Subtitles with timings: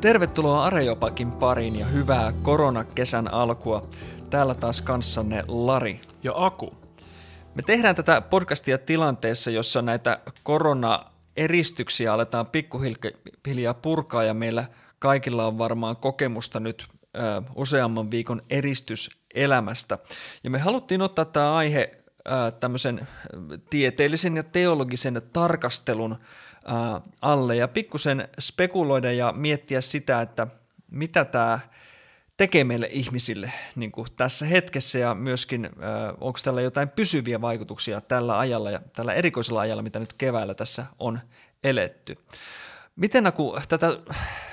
[0.00, 3.90] Tervetuloa Arejopakin pariin ja hyvää koronakesän alkua.
[4.30, 6.00] Täällä taas kanssanne Lari.
[6.22, 6.74] Ja Aku.
[7.54, 14.64] Me tehdään tätä podcastia tilanteessa, jossa näitä koronaeristyksiä aletaan pikkuhiljaa purkaa ja meillä
[14.98, 19.98] kaikilla on varmaan kokemusta nyt ö, useamman viikon eristyselämästä.
[20.44, 21.90] Ja me haluttiin ottaa tämä aihe
[22.26, 23.08] ö, tämmöisen
[23.70, 26.16] tieteellisen ja teologisen tarkastelun
[27.22, 30.46] alle ja pikkusen spekuloida ja miettiä sitä, että
[30.90, 31.58] mitä tämä
[32.36, 35.70] tekee meille ihmisille niin kuin tässä hetkessä ja myöskin
[36.20, 40.86] onko tällä jotain pysyviä vaikutuksia tällä ajalla ja tällä erikoisella ajalla, mitä nyt keväällä tässä
[40.98, 41.20] on
[41.64, 42.18] eletty.
[42.96, 43.98] Miten Aku, tätä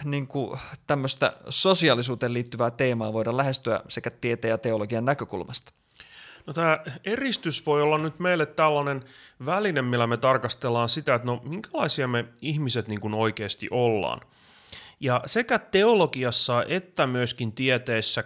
[0.04, 5.72] niin kuin, tämmöistä sosiaalisuuteen liittyvää teemaa voidaan lähestyä sekä tieteen ja teologian näkökulmasta?
[6.48, 9.04] No tämä eristys voi olla nyt meille tällainen
[9.46, 14.22] väline, millä me tarkastellaan sitä, että no minkälaisia me ihmiset niin kuin oikeasti ollaan.
[15.00, 18.24] Ja sekä teologiassa että myöskin tieteessä,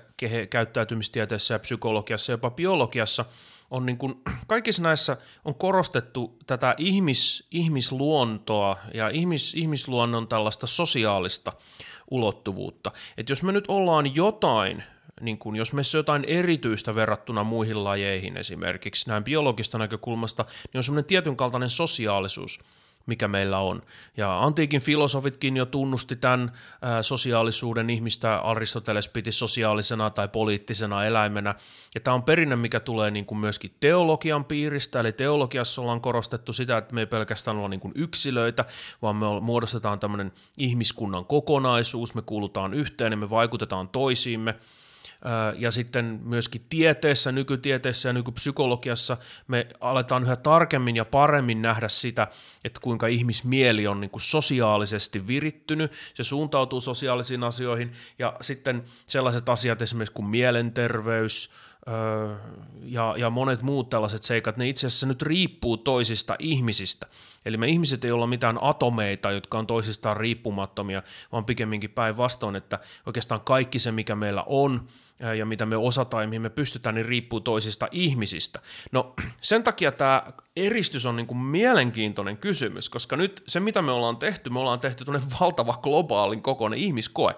[0.49, 3.25] käyttäytymistieteessä ja psykologiassa ja jopa biologiassa
[3.71, 11.53] on niin kuin, kaikissa näissä on korostettu tätä ihmis, ihmisluontoa ja ihmis, ihmisluonnon tällaista sosiaalista
[12.11, 12.91] ulottuvuutta.
[13.17, 14.83] Että jos me nyt ollaan jotain
[15.21, 20.79] niin kuin, jos meissä on jotain erityistä verrattuna muihin lajeihin esimerkiksi näin biologista näkökulmasta, niin
[20.79, 22.59] on semmoinen tietyn kaltainen sosiaalisuus,
[23.05, 23.81] mikä meillä on.
[24.17, 26.51] Ja antiikin filosofitkin jo tunnusti tämän
[26.81, 27.89] ää, sosiaalisuuden.
[27.89, 31.55] Ihmistä, Aristoteles piti sosiaalisena tai poliittisena eläimenä,
[31.95, 36.53] ja tämä on perinne, mikä tulee niin kuin myöskin teologian piiristä, eli teologiassa ollaan korostettu
[36.53, 38.65] sitä, että me ei pelkästään olla niin kuin yksilöitä,
[39.01, 44.55] vaan me muodostetaan tämmöinen ihmiskunnan kokonaisuus, me kuulutaan yhteen ja me vaikutetaan toisiimme,
[45.57, 49.17] ja sitten myöskin tieteessä, nykytieteessä ja nykypsykologiassa
[49.47, 52.27] me aletaan yhä tarkemmin ja paremmin nähdä sitä,
[52.63, 59.49] että kuinka ihmismieli on niin kuin sosiaalisesti virittynyt, se suuntautuu sosiaalisiin asioihin ja sitten sellaiset
[59.49, 61.49] asiat esimerkiksi kuin mielenterveys,
[62.83, 67.07] ja, ja monet muut tällaiset seikat, ne itse asiassa nyt riippuu toisista ihmisistä.
[67.45, 72.79] Eli me ihmiset ei olla mitään atomeita, jotka on toisistaan riippumattomia, vaan pikemminkin päinvastoin, että
[73.05, 74.87] oikeastaan kaikki se, mikä meillä on,
[75.37, 78.59] ja mitä me osataan ja mihin me pystytään, niin riippuu toisista ihmisistä.
[78.91, 80.23] No sen takia tämä
[80.55, 84.79] eristys on niin kuin mielenkiintoinen kysymys, koska nyt se, mitä me ollaan tehty, me ollaan
[84.79, 85.05] tehty
[85.39, 87.35] valtava globaalin kokoinen ihmiskoe.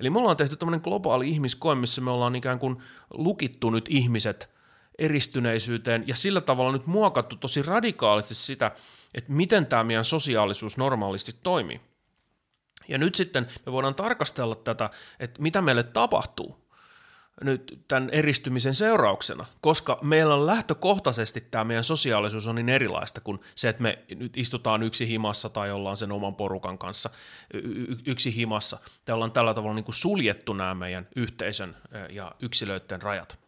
[0.00, 2.76] Eli me ollaan tehty tämmöinen globaali ihmiskoe, missä me ollaan ikään kuin
[3.14, 4.50] lukittu nyt ihmiset
[4.98, 8.70] eristyneisyyteen ja sillä tavalla nyt muokattu tosi radikaalisti sitä,
[9.14, 11.80] että miten tämä meidän sosiaalisuus normaalisti toimii.
[12.88, 16.61] Ja nyt sitten me voidaan tarkastella tätä, että mitä meille tapahtuu,
[17.40, 23.38] nyt tämän eristymisen seurauksena, koska meillä on lähtökohtaisesti tämä meidän sosiaalisuus on niin erilaista kuin
[23.54, 27.10] se, että me nyt istutaan yksi himassa tai ollaan sen oman porukan kanssa
[28.06, 28.78] yksi himassa.
[29.04, 31.76] Tai ollaan tällä tavalla niin kuin suljettu nämä meidän yhteisön
[32.10, 33.38] ja yksilöiden rajat.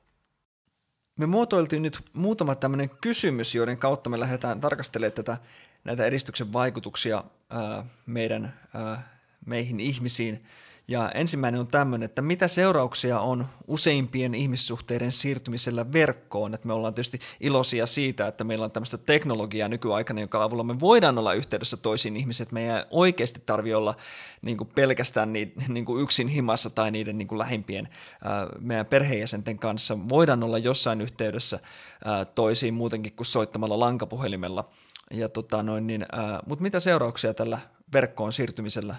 [1.18, 5.38] Me muotoiltiin nyt muutama tämmöinen kysymys, joiden kautta me lähdetään tarkastelemaan tätä,
[5.84, 9.08] näitä eristyksen vaikutuksia ää, meidän, ää,
[9.46, 10.44] meihin ihmisiin–
[10.88, 16.54] ja ensimmäinen on tämmöinen, että mitä seurauksia on useimpien ihmissuhteiden siirtymisellä verkkoon.
[16.54, 20.80] Että me ollaan tietysti iloisia siitä, että meillä on tämmöistä teknologiaa nykyaikana, jonka avulla me
[20.80, 22.44] voidaan olla yhteydessä toisiin ihmisiin.
[22.44, 23.94] Että meidän oikeasti tarvitse olla
[24.42, 27.88] niin kuin pelkästään niin, niin kuin yksin himassa tai niiden niin kuin lähimpien
[28.24, 29.98] ää, meidän perheenjäsenten kanssa.
[30.08, 31.60] Voidaan olla jossain yhteydessä
[32.04, 34.68] ää, toisiin muutenkin kuin soittamalla lankapuhelimella.
[35.10, 36.06] Ja tota noin, niin,
[36.46, 37.58] mutta mitä seurauksia tällä
[37.92, 38.94] verkkoon siirtymisellä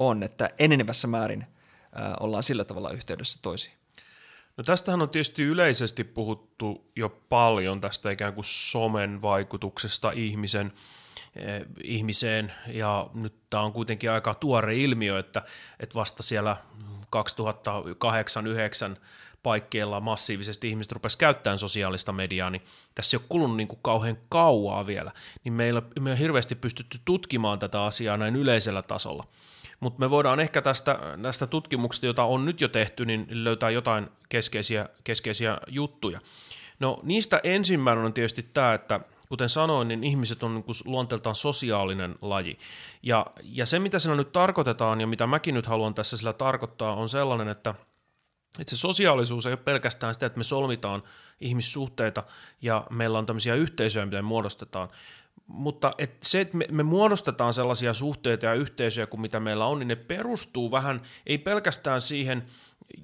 [0.00, 1.46] on, että enenevässä määrin
[1.94, 3.74] ää, ollaan sillä tavalla yhteydessä toisiin.
[4.56, 10.72] No tästähän on tietysti yleisesti puhuttu jo paljon tästä ikään kuin somen vaikutuksesta ihmisen,
[11.36, 15.42] eh, ihmiseen, ja nyt tämä on kuitenkin aika tuore ilmiö, että,
[15.80, 16.56] että vasta siellä
[18.94, 19.00] 2008-2009
[19.42, 22.62] paikkeilla massiivisesti ihmiset rupesivat käyttämään sosiaalista mediaa, niin
[22.94, 25.12] tässä ei ole kulunut niin kuin kauhean kauaa vielä,
[25.44, 29.24] niin meillä me on hirveästi pystytty tutkimaan tätä asiaa näin yleisellä tasolla
[29.80, 34.08] mutta me voidaan ehkä tästä, näistä tutkimuksista, joita on nyt jo tehty, niin löytää jotain
[34.28, 36.20] keskeisiä, keskeisiä juttuja.
[36.80, 42.14] No niistä ensimmäinen on tietysti tämä, että kuten sanoin, niin ihmiset on niin luonteeltaan sosiaalinen
[42.22, 42.58] laji.
[43.02, 46.94] Ja, ja se, mitä sillä nyt tarkoitetaan ja mitä mäkin nyt haluan tässä sillä tarkoittaa,
[46.94, 47.74] on sellainen, että
[48.58, 51.02] että se sosiaalisuus ei ole pelkästään sitä, että me solmitaan
[51.40, 52.22] ihmissuhteita
[52.62, 54.88] ja meillä on tämmöisiä yhteisöjä, mitä me muodostetaan,
[55.46, 59.78] mutta et se, että me, me muodostetaan sellaisia suhteita ja yhteisöjä kuin mitä meillä on,
[59.78, 62.42] niin ne perustuu vähän, ei pelkästään siihen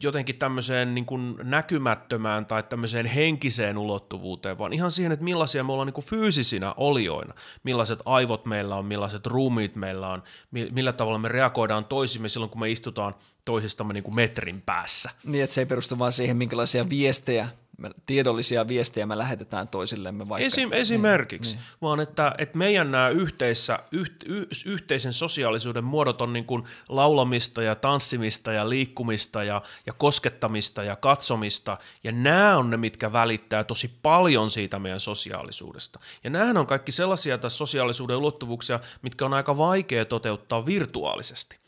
[0.02, 5.72] jotenkin tämmöiseen niin kuin näkymättömään tai tämmöiseen henkiseen ulottuvuuteen, vaan ihan siihen, että millaisia me
[5.72, 10.22] ollaan niin kuin fyysisinä olioina, millaiset aivot meillä on, millaiset ruumiit meillä on,
[10.70, 15.10] millä tavalla me reagoidaan toisimme silloin, kun me istutaan toisistamme niin kuin metrin päässä.
[15.24, 20.28] Niin, että se ei perustu vaan siihen, minkälaisia viestejä me, tiedollisia viestejä me lähetetään toisillemme
[20.28, 20.46] vaikka.
[20.46, 21.76] Esim, esimerkiksi, niin, niin.
[21.82, 27.62] vaan että, että meidän nämä yhteissä, yht, y, yhteisen sosiaalisuuden muodot on niin kuin laulamista
[27.62, 33.64] ja tanssimista ja liikkumista ja, ja koskettamista ja katsomista, ja nämä on ne, mitkä välittää
[33.64, 36.00] tosi paljon siitä meidän sosiaalisuudesta.
[36.24, 41.58] Ja nämähän on kaikki sellaisia tässä sosiaalisuuden ulottuvuuksia, mitkä on aika vaikea toteuttaa virtuaalisesti.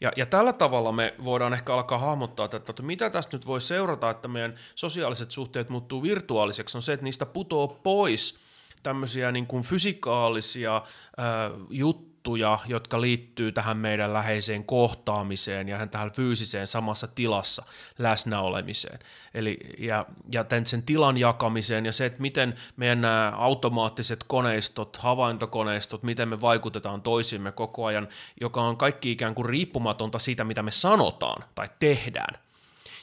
[0.00, 3.60] Ja, ja tällä tavalla me voidaan ehkä alkaa hahmottaa, että, että mitä tästä nyt voi
[3.60, 8.38] seurata, että meidän sosiaaliset suhteet muuttuu virtuaaliseksi, on se, että niistä putoo pois
[8.82, 10.82] tämmöisiä niin kuin fysikaalisia
[11.16, 17.62] ää, juttuja, juttuja, jotka liittyy tähän meidän läheiseen kohtaamiseen ja tähän fyysiseen samassa tilassa
[17.98, 18.98] läsnäolemiseen.
[19.34, 26.02] Eli, ja, ja sen tilan jakamiseen ja se, että miten meidän nämä automaattiset koneistot, havaintokoneistot,
[26.02, 28.08] miten me vaikutetaan toisimme koko ajan,
[28.40, 32.38] joka on kaikki ikään kuin riippumatonta siitä, mitä me sanotaan tai tehdään.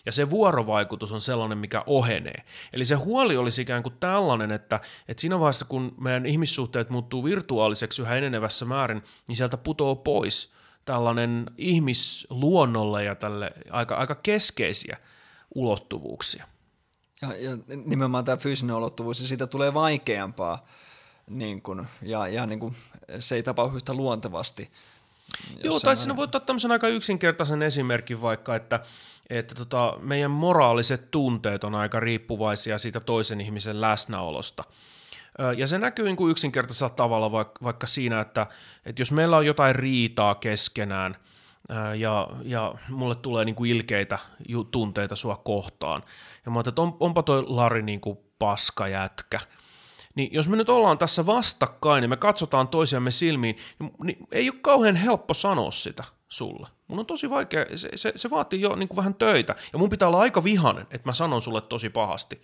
[0.05, 2.43] Ja se vuorovaikutus on sellainen, mikä ohenee.
[2.73, 7.23] Eli se huoli olisi ikään kuin tällainen, että, että siinä vaiheessa, kun meidän ihmissuhteet muuttuu
[7.23, 10.51] virtuaaliseksi yhä enenevässä määrin, niin sieltä putoo pois
[10.85, 14.97] tällainen ihmisluonnolle ja tälle aika, aika keskeisiä
[15.55, 16.47] ulottuvuuksia.
[17.21, 20.65] Ja, ja nimenomaan tämä fyysinen ulottuvuus, ja siitä tulee vaikeampaa,
[21.29, 22.75] niin kun, ja, ja niin kun,
[23.19, 24.71] se ei tapahdu yhtä luontevasti.
[25.63, 28.79] Joo, tai siinä voi ottaa tämmöisen aika yksinkertaisen esimerkin vaikka, että
[29.29, 34.63] että tota, meidän moraaliset tunteet on aika riippuvaisia siitä toisen ihmisen läsnäolosta.
[35.57, 37.31] Ja se näkyy niin kuin yksinkertaisella tavalla
[37.63, 38.47] vaikka, siinä, että,
[38.85, 41.15] että jos meillä on jotain riitaa keskenään
[41.97, 44.19] ja, ja mulle tulee niin kuin ilkeitä
[44.71, 46.03] tunteita sua kohtaan,
[46.45, 49.39] ja mä että on, onpa toi Lari niin kuin paskajätkä,
[50.15, 54.49] niin jos me nyt ollaan tässä vastakkain ja me katsotaan toisiamme silmiin, niin, niin ei
[54.49, 56.67] ole kauhean helppo sanoa sitä sulle.
[56.87, 59.89] Mun on tosi vaikea, se, se, se vaatii jo niin kuin vähän töitä, ja mun
[59.89, 62.41] pitää olla aika vihanen, että mä sanon sulle tosi pahasti,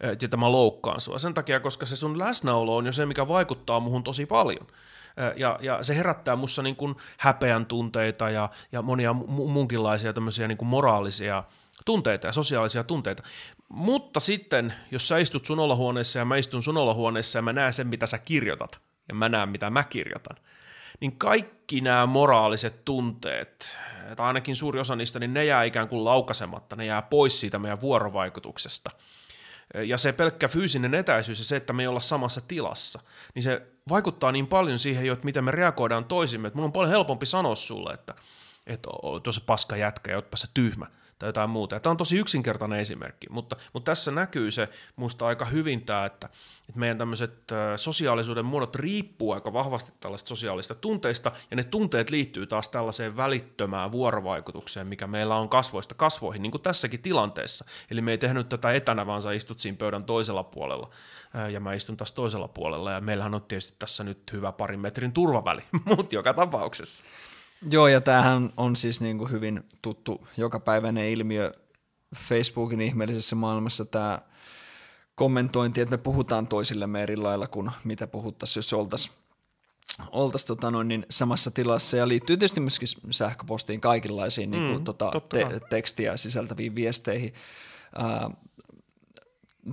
[0.00, 1.18] että mä loukkaan sua.
[1.18, 4.66] Sen takia, koska se sun läsnäolo on jo se, mikä vaikuttaa muhun tosi paljon.
[5.36, 10.58] Ja, ja se herättää mussa niin kuin häpeän tunteita ja, ja monia munkinlaisia tämmöisiä niin
[10.58, 11.44] kuin moraalisia
[11.84, 13.22] tunteita ja sosiaalisia tunteita.
[13.68, 17.72] Mutta sitten, jos sä istut sun olohuoneessa ja mä istun sun olohuoneessa ja mä näen
[17.72, 20.36] sen, mitä sä kirjoitat, ja mä näen, mitä mä kirjoitan,
[21.00, 23.78] niin kaikki nämä moraaliset tunteet,
[24.16, 27.58] tai ainakin suuri osa niistä, niin ne jää ikään kuin laukasematta, ne jää pois siitä
[27.58, 28.90] meidän vuorovaikutuksesta.
[29.74, 33.00] Ja se pelkkä fyysinen etäisyys ja se, että me ei olla samassa tilassa,
[33.34, 36.72] niin se vaikuttaa niin paljon siihen jo, että miten me reagoidaan toisimme, että mun on
[36.72, 38.14] paljon helpompi sanoa sulle, että,
[38.66, 38.88] että
[39.22, 40.86] tuossa paska jätkä ja ootpa se tyhmä,
[41.18, 41.76] tai jotain muuta.
[41.76, 46.06] Ja tämä on tosi yksinkertainen esimerkki, mutta, mutta tässä näkyy se musta aika hyvin tämä,
[46.06, 46.26] että,
[46.68, 47.32] että meidän tämmöiset
[47.76, 53.92] sosiaalisuuden muodot riippuu aika vahvasti tällaista sosiaalista tunteista, ja ne tunteet liittyy taas tällaiseen välittömään
[53.92, 57.64] vuorovaikutukseen, mikä meillä on kasvoista kasvoihin, niin kuin tässäkin tilanteessa.
[57.90, 60.90] Eli me ei tehnyt tätä etänä, vaan sä istut siinä pöydän toisella puolella,
[61.52, 65.12] ja mä istun taas toisella puolella, ja meillähän on tietysti tässä nyt hyvä parin metrin
[65.12, 65.62] turvaväli,
[65.96, 67.04] mutta joka tapauksessa.
[67.70, 71.52] Joo, ja tämähän on siis niin kuin hyvin tuttu jokapäiväinen ilmiö
[72.16, 74.18] Facebookin ihmeellisessä maailmassa tämä
[75.14, 79.14] kommentointi, että me puhutaan toisillemme eri lailla kuin mitä puhuttaisiin, jos oltaisiin
[80.12, 84.84] oltais, tota noin, niin samassa tilassa ja liittyy tietysti myöskin sähköpostiin kaikenlaisiin niin kuin, mm,
[84.84, 87.34] tota, te- tekstiä sisältäviin viesteihin.
[87.94, 88.30] Ää,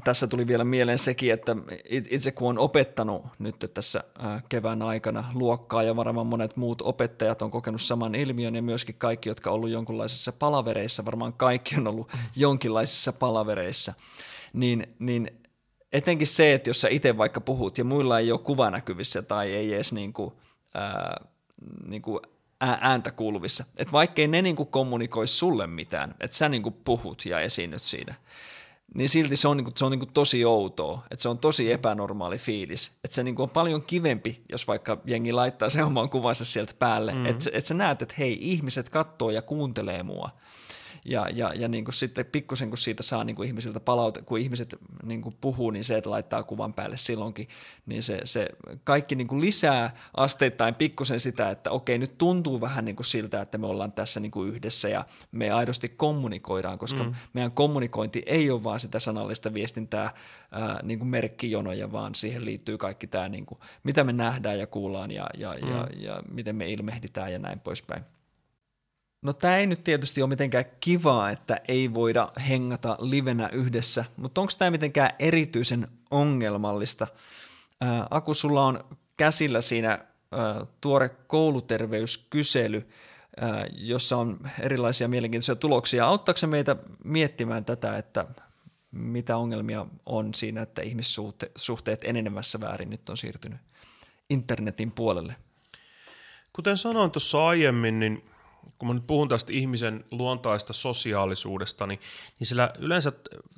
[0.04, 1.56] tässä tuli vielä mieleen sekin, että
[1.90, 4.04] itse kun on opettanut nyt tässä
[4.50, 9.30] kevään aikana luokkaa ja varmaan monet muut opettajat on kokenut saman ilmiön ja myöskin kaikki,
[9.30, 13.94] jotka on ollut jonkinlaisissa palavereissa, varmaan kaikki on ollut jonkinlaisissa palavereissa,
[14.54, 15.32] niin, niin
[15.94, 19.54] etenkin se, että jos sä itse vaikka puhut ja muilla ei ole kuva näkyvissä tai
[19.54, 20.34] ei edes niin kuin,
[20.74, 21.26] ää,
[21.86, 22.20] niin kuin
[22.60, 27.26] ääntä kuuluvissa, että vaikkei ne niin kuin kommunikoi sulle mitään, että sä niin kuin puhut
[27.26, 28.16] ja esiinnyt siinä,
[28.94, 31.38] niin silti se on, niin kuin, se on niin kuin tosi outoa, että se on
[31.38, 32.92] tosi epänormaali fiilis.
[33.04, 36.74] Että se niin kuin on paljon kivempi, jos vaikka jengi laittaa sen oman kuvansa sieltä
[36.80, 37.26] päälle, mm.
[37.26, 40.30] että, että sä näet, että hei, ihmiset katsoo ja kuuntelee mua.
[41.06, 44.40] Ja, ja, ja niin kuin sitten pikkusen kun siitä saa niin kuin ihmisiltä palaute, kun
[44.40, 47.48] ihmiset niin kuin puhuu, niin se, että laittaa kuvan päälle silloinkin,
[47.86, 48.48] niin se, se
[48.84, 53.42] kaikki niin kuin lisää asteittain pikkusen sitä, että okei, nyt tuntuu vähän niin kuin siltä,
[53.42, 57.14] että me ollaan tässä niin kuin yhdessä ja me aidosti kommunikoidaan, koska mm.
[57.34, 60.14] meidän kommunikointi ei ole vaan sitä sanallista viestintää,
[60.52, 64.68] ää, niin kuin merkkijonoja, vaan siihen liittyy kaikki tämä, niin kuin, mitä me nähdään ja
[64.68, 65.70] kuullaan ja, ja, mm.
[65.70, 68.04] ja, ja miten me ilmehditään ja näin poispäin.
[69.24, 74.42] No tämä ei nyt tietysti ole mitenkään kivaa, että ei voida hengata livenä yhdessä, mutta
[74.42, 77.08] onko tämä mitenkään erityisen ongelmallista?
[77.82, 78.84] Ää, Aku, sulla on
[79.18, 82.90] käsillä siinä ää, tuore kouluterveyskysely,
[83.42, 86.06] ää, jossa on erilaisia mielenkiintoisia tuloksia.
[86.06, 88.26] Auttaako se meitä miettimään tätä, että
[88.92, 93.60] mitä ongelmia on siinä, että ihmissuhteet enenevässä väärin nyt on siirtynyt
[94.30, 95.36] internetin puolelle?
[96.54, 98.33] Kuten sanoin tuossa aiemmin, niin
[98.78, 102.00] kun mä nyt puhun tästä ihmisen luontaista sosiaalisuudesta, niin,
[102.40, 103.12] niin sillä yleensä,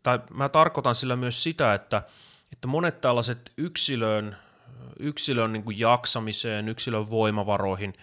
[0.03, 2.03] tai mä tarkoitan sillä myös sitä, että,
[2.53, 4.37] että monet tällaiset yksilön,
[4.99, 7.93] yksilön niin kuin jaksamiseen, yksilön voimavaroihin,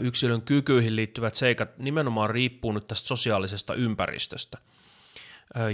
[0.00, 4.58] yksilön kykyihin liittyvät seikat nimenomaan riippuu nyt tästä sosiaalisesta ympäristöstä.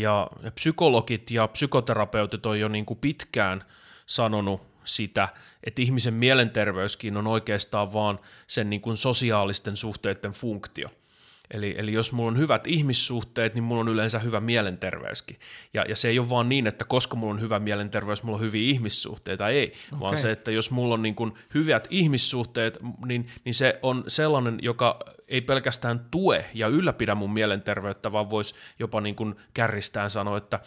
[0.00, 3.64] Ja, psykologit ja psykoterapeutit on jo niin kuin pitkään
[4.06, 5.28] sanonut sitä,
[5.64, 10.90] että ihmisen mielenterveyskin on oikeastaan vaan sen niin kuin sosiaalisten suhteiden funktio–
[11.50, 15.36] Eli, eli jos mulla on hyvät ihmissuhteet, niin mulla on yleensä hyvä mielenterveyskin.
[15.74, 18.44] Ja, ja se ei ole vaan niin, että koska mulla on hyvä mielenterveys, mulla on
[18.44, 19.72] hyviä ihmissuhteita, ei.
[19.88, 20.00] Okay.
[20.00, 24.58] Vaan se, että jos mulla on niin kuin hyvät ihmissuhteet, niin, niin se on sellainen,
[24.62, 24.98] joka
[25.28, 30.60] ei pelkästään tue ja ylläpidä mun mielenterveyttä, vaan voisi jopa niin kuin kärristään sanoa, että,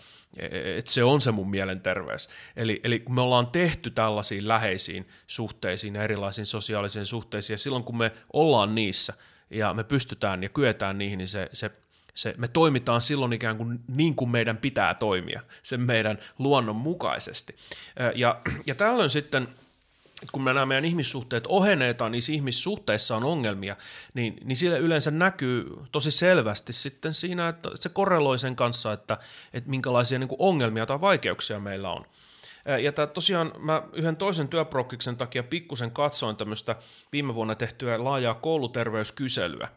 [0.77, 2.29] että se on se mun mielenterveys.
[2.55, 7.97] Eli, eli me ollaan tehty tällaisiin läheisiin suhteisiin ja erilaisiin sosiaalisiin suhteisiin, ja silloin kun
[7.97, 9.13] me ollaan niissä,
[9.49, 11.71] ja me pystytään ja kyetään niihin, niin se, se,
[12.13, 17.55] se, me toimitaan silloin ikään kuin niin kuin meidän pitää toimia, sen meidän luonnon mukaisesti.
[18.15, 19.47] Ja, ja tällöin sitten
[20.31, 23.75] kun me nämä meidän ihmissuhteet oheneetaan, niissä ihmissuhteissa on ongelmia,
[24.13, 29.17] niin, niin sille yleensä näkyy tosi selvästi sitten siinä, että se korreloi sen kanssa, että,
[29.53, 32.05] että minkälaisia niin kuin ongelmia tai vaikeuksia meillä on.
[32.81, 36.75] Ja tämä tosiaan mä yhden toisen työprokkiksen takia pikkusen katsoin tämmöistä
[37.11, 39.67] viime vuonna tehtyä laajaa kouluterveyskyselyä.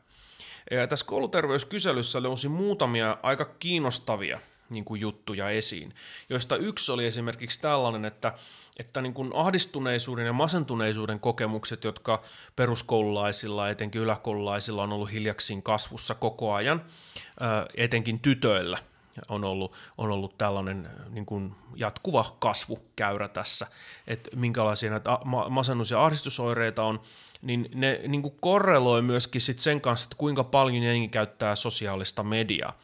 [0.70, 4.38] Ja tässä kouluterveyskyselyssä löysin muutamia aika kiinnostavia
[4.70, 5.94] niin kuin juttuja esiin,
[6.30, 8.32] joista yksi oli esimerkiksi tällainen, että,
[8.78, 12.22] että niin kuin ahdistuneisuuden ja masentuneisuuden kokemukset, jotka
[12.56, 16.84] peruskoululaisilla, etenkin yläkoululaisilla on ollut hiljaksiin kasvussa koko ajan,
[17.76, 18.78] etenkin tytöillä–
[19.28, 23.66] on ollut, on ollut tällainen niin kuin jatkuva kasvukäyrä tässä,
[24.06, 27.00] että minkälaisia näitä masennus- ja ahdistusoireita on,
[27.42, 32.22] niin ne niin kuin korreloi myöskin sit sen kanssa, että kuinka paljon jengi käyttää sosiaalista
[32.22, 32.78] mediaa.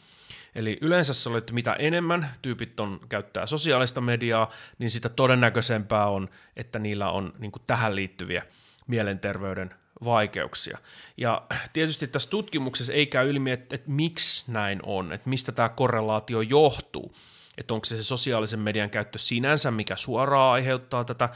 [0.54, 6.06] Eli yleensä se oli, että mitä enemmän tyypit on, käyttää sosiaalista mediaa, niin sitä todennäköisempää
[6.06, 8.42] on, että niillä on niin kuin tähän liittyviä
[8.86, 10.78] mielenterveyden vaikeuksia.
[11.16, 15.68] Ja tietysti tässä tutkimuksessa ei käy ilmi, että, että miksi näin on, että mistä tämä
[15.68, 17.14] korrelaatio johtuu.
[17.58, 21.28] Että onko se se sosiaalisen median käyttö sinänsä, mikä suoraan aiheuttaa tätä,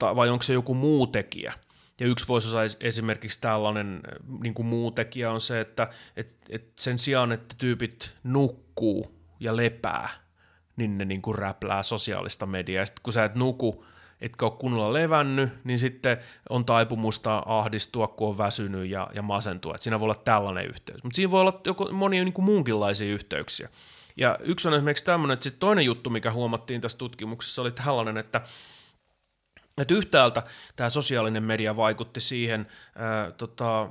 [0.00, 1.52] vai onko se joku muu tekijä.
[2.00, 4.00] Ja yksi voisi olla esimerkiksi tällainen
[4.42, 9.56] niin kuin muu tekijä on se, että et, et sen sijaan, että tyypit nukkuu ja
[9.56, 10.08] lepää,
[10.76, 12.82] niin ne niin kuin räplää sosiaalista mediaa.
[12.82, 13.84] Ja sitten kun sä et nuku,
[14.20, 16.16] etkä ole kunnolla levännyt, niin sitten
[16.48, 19.74] on taipumusta ahdistua, kun on väsynyt ja, ja masentua.
[19.74, 21.04] Et siinä voi olla tällainen yhteys.
[21.04, 23.68] Mutta siinä voi olla joko monia niin kuin muunkinlaisia yhteyksiä.
[24.16, 28.16] Ja yksi on esimerkiksi tämmöinen, että sitten toinen juttu, mikä huomattiin tässä tutkimuksessa, oli tällainen,
[28.16, 28.40] että
[29.78, 30.42] että yhtäältä
[30.76, 33.88] tämä sosiaalinen media vaikutti siihen ää, tota,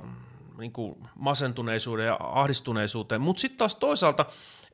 [0.58, 4.26] niin kuin masentuneisuuden ja ahdistuneisuuteen, mutta sitten taas toisaalta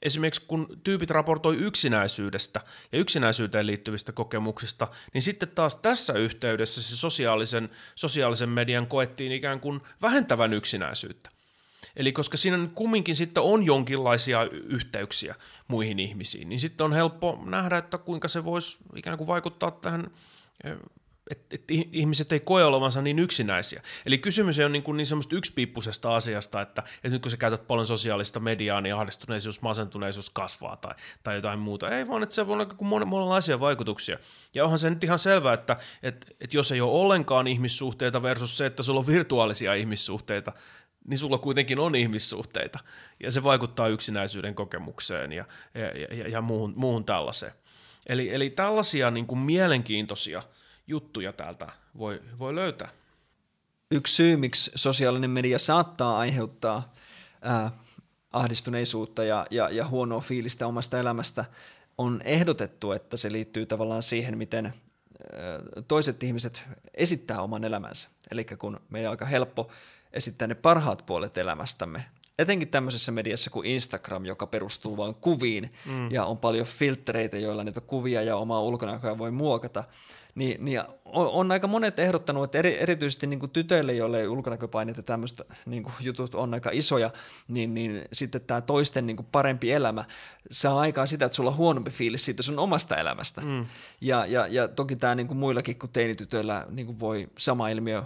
[0.03, 2.61] esimerkiksi kun tyypit raportoi yksinäisyydestä
[2.93, 9.61] ja yksinäisyyteen liittyvistä kokemuksista, niin sitten taas tässä yhteydessä se sosiaalisen, sosiaalisen median koettiin ikään
[9.61, 11.31] kuin vähentävän yksinäisyyttä.
[11.97, 15.35] Eli koska siinä kumminkin sitten on jonkinlaisia yhteyksiä
[15.69, 20.07] muihin ihmisiin, niin sitten on helppo nähdä, että kuinka se voisi ikään kuin vaikuttaa tähän
[21.33, 23.83] että et ihmiset ei koe olevansa niin yksinäisiä.
[24.07, 27.67] Eli kysymys on niin, kuin niin semmoista yksipiippuisesta asiasta, että, että nyt kun sä käytät
[27.67, 31.91] paljon sosiaalista mediaa, niin ahdistuneisuus, masentuneisuus kasvaa tai, tai jotain muuta.
[31.99, 34.19] Ei vaan, että se voi olla mon, monenlaisia vaikutuksia.
[34.55, 38.57] Ja onhan se nyt ihan selvää, että, että, että jos ei ole ollenkaan ihmissuhteita versus
[38.57, 40.53] se, että sulla on virtuaalisia ihmissuhteita,
[41.07, 42.79] niin sulla kuitenkin on ihmissuhteita.
[43.23, 47.53] Ja se vaikuttaa yksinäisyyden kokemukseen ja, ja, ja, ja muuhun, muuhun tällaiseen.
[48.07, 50.43] Eli, eli tällaisia niin kuin mielenkiintoisia–
[50.93, 52.89] juttuja täältä voi, voi löytää.
[53.91, 56.95] Yksi syy, miksi sosiaalinen media saattaa aiheuttaa
[57.43, 57.71] ää,
[58.33, 61.45] ahdistuneisuutta ja, ja, ja huonoa fiilistä omasta elämästä,
[61.99, 64.73] on ehdotettu, että se liittyy tavallaan siihen, miten
[65.89, 66.63] toiset ihmiset
[66.95, 68.09] esittää oman elämänsä.
[68.31, 69.71] Eli kun meidän on aika helppo
[70.13, 72.05] esittää ne parhaat puolet elämästämme,
[72.39, 76.11] etenkin tämmöisessä mediassa kuin Instagram, joka perustuu vain kuviin mm.
[76.11, 79.85] ja on paljon filtreitä, joilla niitä kuvia ja omaa ulkonäköä voi muokata,
[80.35, 84.97] niin, niin on, on aika monet ehdottanut, että eri, erityisesti niin kuin tytöille, joille ulkonäköpaineet
[84.97, 87.11] ja tämmöistä niin kuin jutut on aika isoja,
[87.49, 90.05] niin, niin sitten tämä toisten niin kuin parempi elämä
[90.51, 93.41] saa aikaan sitä, että sulla on huonompi fiilis siitä sun omasta elämästä.
[93.41, 93.67] Mm.
[94.01, 98.03] Ja, ja, ja toki tämä niin kuin muillakin kuin teinitytöillä niin kuin voi sama ilmiö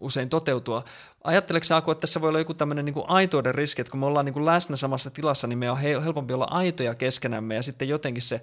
[0.00, 0.84] usein toteutua.
[1.24, 4.26] Ajatteleeko Saako, että tässä voi olla joku tämmöinen niin aitouden riski, että kun me ollaan
[4.26, 8.22] niin kuin läsnä samassa tilassa, niin me on helpompi olla aitoja keskenämme ja sitten jotenkin
[8.22, 8.40] se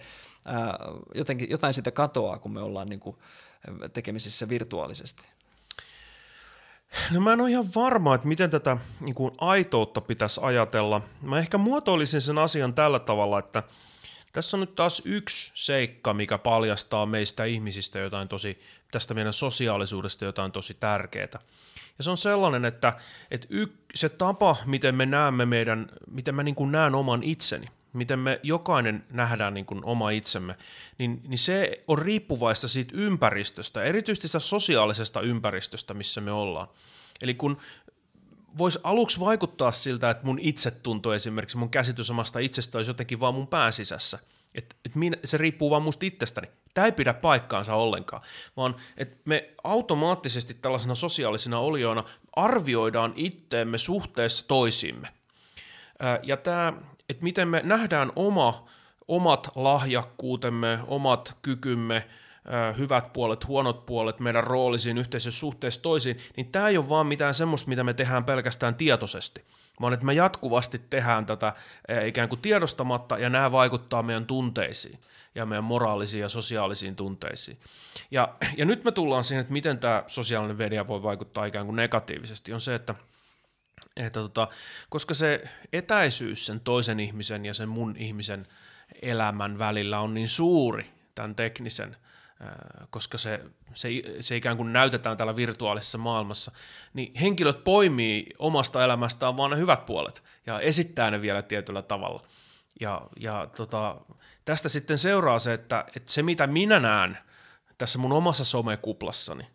[1.16, 3.18] jotenkin, jotain siitä katoaa, kun me ollaan niin kuin
[3.94, 5.24] tekemisissä virtuaalisesti?
[7.12, 11.02] No mä en ole ihan varma, että miten tätä niin kuin aitoutta pitäisi ajatella.
[11.22, 13.64] Mä ehkä muotoilisin sen asian tällä tavalla, että
[14.34, 18.60] tässä on nyt taas yksi seikka, mikä paljastaa meistä ihmisistä jotain tosi,
[18.92, 21.40] tästä meidän sosiaalisuudesta jotain tosi tärkeää.
[21.98, 22.94] Ja se on sellainen, että,
[23.32, 27.68] että y, se tapa, miten me näemme meidän, miten mä niin kuin näen oman itseni,
[27.94, 30.56] miten me jokainen nähdään niin kuin oma itsemme,
[30.98, 36.68] niin, niin se on riippuvaista siitä ympäristöstä, erityisesti sitä sosiaalisesta ympäristöstä, missä me ollaan.
[37.22, 37.58] Eli kun
[38.58, 43.34] voisi aluksi vaikuttaa siltä, että mun itsetunto esimerkiksi, mun käsitys omasta itsestä olisi jotenkin vaan
[43.34, 44.20] mun pääsisässä.
[44.56, 46.48] Että et minä, se riippuu vaan musta itsestäni.
[46.74, 48.22] Tämä ei pidä paikkaansa ollenkaan,
[48.58, 52.04] vaan että me automaattisesti tällaisena sosiaalisina olioina
[52.36, 55.08] arvioidaan itteemme suhteessa toisiimme.
[56.24, 56.74] Ja tämä
[57.10, 58.68] että miten me nähdään oma,
[59.08, 62.06] omat lahjakkuutemme, omat kykymme,
[62.78, 67.34] hyvät puolet, huonot puolet, meidän roolisiin yhteisössä suhteessa toisiin, niin tämä ei ole vaan mitään
[67.34, 69.44] semmoista, mitä me tehdään pelkästään tietoisesti,
[69.82, 71.54] vaan että me jatkuvasti tehdään tätä
[72.06, 75.00] ikään kuin tiedostamatta, ja nämä vaikuttaa meidän tunteisiin
[75.36, 77.58] ja meidän moraalisiin ja sosiaalisiin tunteisiin.
[78.12, 81.76] Ja, ja nyt me tullaan siihen, että miten tämä sosiaalinen media voi vaikuttaa ikään kuin
[81.76, 82.96] negatiivisesti, on se, että–
[83.96, 84.48] että tota,
[84.90, 85.44] koska se
[85.74, 88.48] etäisyys sen toisen ihmisen ja sen mun ihmisen
[89.02, 91.98] elämän välillä on niin suuri tämän teknisen,
[92.90, 93.42] koska se,
[93.74, 96.52] se, se ikään kuin näytetään täällä virtuaalisessa maailmassa,
[96.94, 102.24] niin henkilöt poimii omasta elämästään vaan ne hyvät puolet ja esittää ne vielä tietyllä tavalla.
[102.80, 104.02] Ja, ja tota,
[104.46, 107.18] tästä sitten seuraa se, että, että se mitä minä näen
[107.78, 109.48] tässä mun omassa somekuplassani,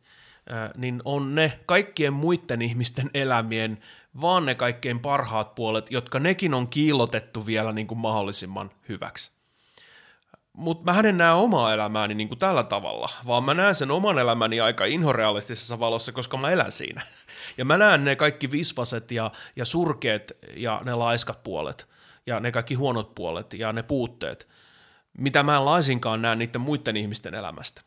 [0.76, 3.82] niin on ne kaikkien muiden ihmisten elämien
[4.20, 9.30] vaan ne kaikkein parhaat puolet, jotka nekin on kiillotettu vielä niin kuin mahdollisimman hyväksi.
[10.52, 14.18] Mutta mä en näe omaa elämääni niin kuin tällä tavalla, vaan mä näen sen oman
[14.18, 17.02] elämäni aika inhorealistisessa valossa, koska mä elän siinä.
[17.58, 21.88] Ja mä näen ne kaikki visvaset ja, ja surkeet ja ne laiskat puolet
[22.26, 24.48] ja ne kaikki huonot puolet ja ne puutteet,
[25.18, 27.82] mitä mä en laisinkaan näe niiden muiden ihmisten elämästä.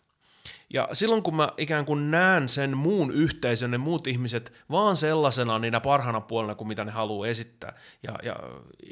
[0.74, 5.60] Ja silloin kun mä ikään kuin näen sen muun yhteisön, ne muut ihmiset vaan sellaisena
[5.60, 8.36] niinä parhana puolena kuin mitä ne haluaa esittää, ja, ja,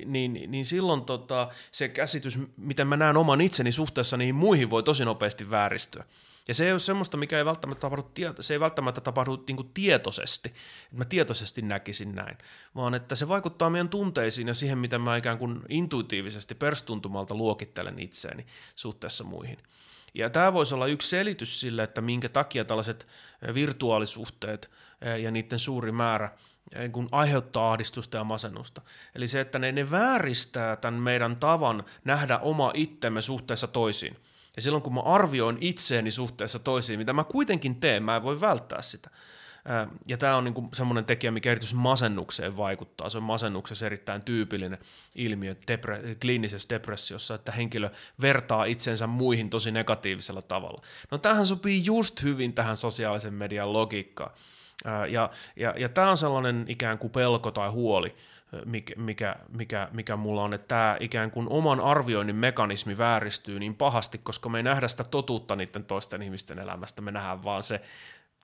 [0.05, 4.83] niin, niin silloin tota, se käsitys, miten mä näen oman itseni suhteessa niihin muihin, voi
[4.83, 6.03] tosi nopeasti vääristyä.
[6.47, 9.71] Ja se ei ole semmoista, mikä ei välttämättä tapahdu, se ei välttämättä tapahdu niin kuin
[9.73, 12.37] tietoisesti, että mä tietoisesti näkisin näin,
[12.75, 17.99] vaan että se vaikuttaa meidän tunteisiin ja siihen, miten mä ikään kuin intuitiivisesti perstuntumalta luokittelen
[17.99, 19.57] itseäni suhteessa muihin.
[20.15, 23.07] Ja tämä voisi olla yksi selitys sille, että minkä takia tällaiset
[23.53, 24.71] virtuaalisuhteet
[25.21, 26.31] ja niiden suuri määrä
[26.91, 28.81] kun aiheuttaa ahdistusta ja masennusta.
[29.15, 34.17] Eli se, että ne, ne vääristää tämän meidän tavan nähdä oma itsemme suhteessa toisiin.
[34.55, 38.41] Ja silloin kun mä arvioin itseäni suhteessa toisiin, mitä mä kuitenkin teen, mä en voi
[38.41, 39.09] välttää sitä,
[40.07, 43.09] ja tämä on niinku semmoinen tekijä, mikä erityisesti masennukseen vaikuttaa.
[43.09, 44.77] Se on masennuksessa erittäin tyypillinen
[45.15, 47.89] ilmiö depre- kliinisessä depressiossa, että henkilö
[48.21, 50.81] vertaa itsensä muihin tosi negatiivisella tavalla.
[51.11, 54.31] No tähän sopii just hyvin tähän sosiaalisen median logiikkaan.
[55.09, 58.15] Ja, ja, ja tämä on sellainen ikään kuin pelko tai huoli,
[58.65, 58.93] mikä,
[59.49, 64.49] mikä, mikä, mulla on, että tämä ikään kuin oman arvioinnin mekanismi vääristyy niin pahasti, koska
[64.49, 67.81] me ei nähdä sitä totuutta niiden toisten ihmisten elämästä, me nähdään vaan se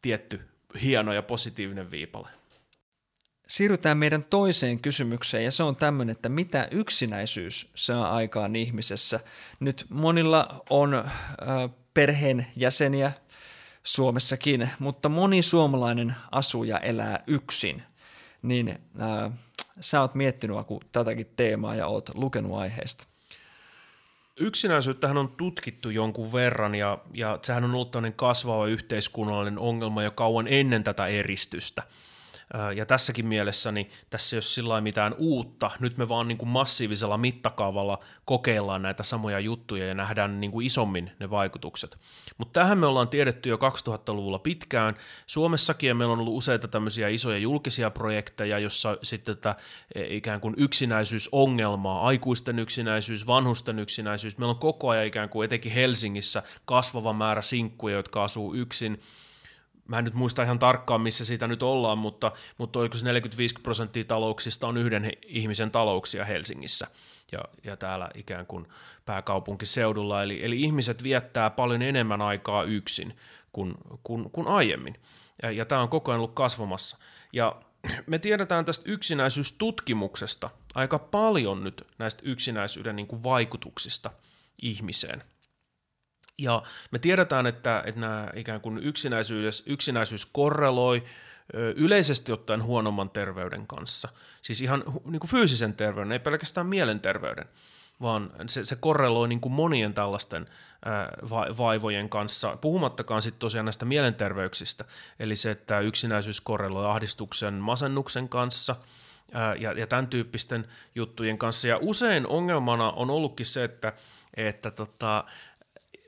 [0.02, 0.51] tietty
[0.84, 2.28] hieno ja positiivinen viipale.
[3.48, 9.20] Siirrytään meidän toiseen kysymykseen ja se on tämmöinen, että mitä yksinäisyys saa aikaan ihmisessä.
[9.60, 11.04] Nyt monilla on
[11.94, 13.12] perheen jäseniä
[13.84, 17.84] Suomessakin, mutta moni suomalainen asuja elää yksin.
[18.42, 19.32] Niin äh,
[19.80, 20.58] sä oot miettinyt
[20.92, 23.11] tätäkin teemaa ja oot lukenut aiheesta.
[24.42, 30.12] Yksinäisyyttähän on tutkittu jonkun verran ja, ja sehän on ollut tämmöinen kasvava yhteiskunnallinen ongelma jo
[30.12, 31.84] kauan ennen tätä eristystä.
[32.76, 35.72] Ja tässäkin mielessä niin tässä ei ole sillä mitään uutta.
[35.80, 40.66] Nyt me vaan niin kuin massiivisella mittakaavalla kokeillaan näitä samoja juttuja ja nähdään niin kuin
[40.66, 41.98] isommin ne vaikutukset.
[42.38, 44.96] Mutta tähän me ollaan tiedetty jo 2000-luvulla pitkään.
[45.28, 49.56] Suomessakin ja meillä on ollut useita tämmöisiä isoja julkisia projekteja, jossa sitten tätä
[49.96, 55.72] e, ikään kuin yksinäisyysongelmaa, aikuisten yksinäisyys, vanhusten yksinäisyys, meillä on koko ajan ikään kuin etenkin
[55.72, 59.02] Helsingissä kasvava määrä sinkkuja, jotka asuu yksin,
[59.92, 63.56] mä en nyt muista ihan tarkkaan, missä siitä nyt ollaan, mutta, mutta oliko se 45
[63.64, 66.88] prosenttia talouksista on yhden ihmisen talouksia Helsingissä
[67.32, 68.68] ja, ja täällä ikään kuin
[69.06, 70.24] pääkaupunkiseudulla.
[70.24, 73.18] Eli, eli ihmiset viettää paljon enemmän aikaa yksin
[73.54, 73.74] kuin,
[74.04, 75.00] kuin, kuin aiemmin.
[75.44, 76.98] Ja, ja tämä on koko ajan ollut kasvamassa.
[77.34, 77.62] Ja
[78.08, 84.12] me tiedetään tästä yksinäisyystutkimuksesta aika paljon nyt näistä yksinäisyyden niin kuin vaikutuksista
[84.62, 85.24] ihmiseen.
[86.42, 91.04] Ja me tiedetään, että, että nämä ikään kuin yksinäisyys, yksinäisyys korreloi
[91.76, 94.10] yleisesti ottaen huonomman terveyden kanssa.
[94.42, 97.46] Siis ihan niin kuin fyysisen terveyden, ei pelkästään mielenterveyden,
[98.02, 100.48] vaan se, se korreloi niin kuin monien tällaisten
[101.30, 104.86] va- vaivojen kanssa, puhumattakaan sitten tosiaan näistä mielenterveyksistä,
[105.20, 105.80] eli se, että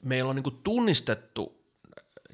[0.03, 1.63] meillä on niin kuin tunnistettu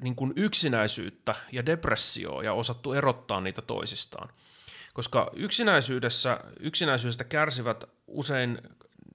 [0.00, 4.28] niin kuin yksinäisyyttä ja depressioa ja osattu erottaa niitä toisistaan.
[4.94, 8.58] Koska yksinäisyydessä, yksinäisyydestä kärsivät usein,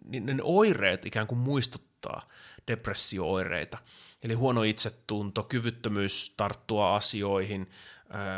[0.06, 2.28] niin ne oireet ikään kuin muistuttaa
[2.68, 3.78] depressio-oireita.
[4.24, 7.70] Eli huono itsetunto, kyvyttömyys tarttua asioihin,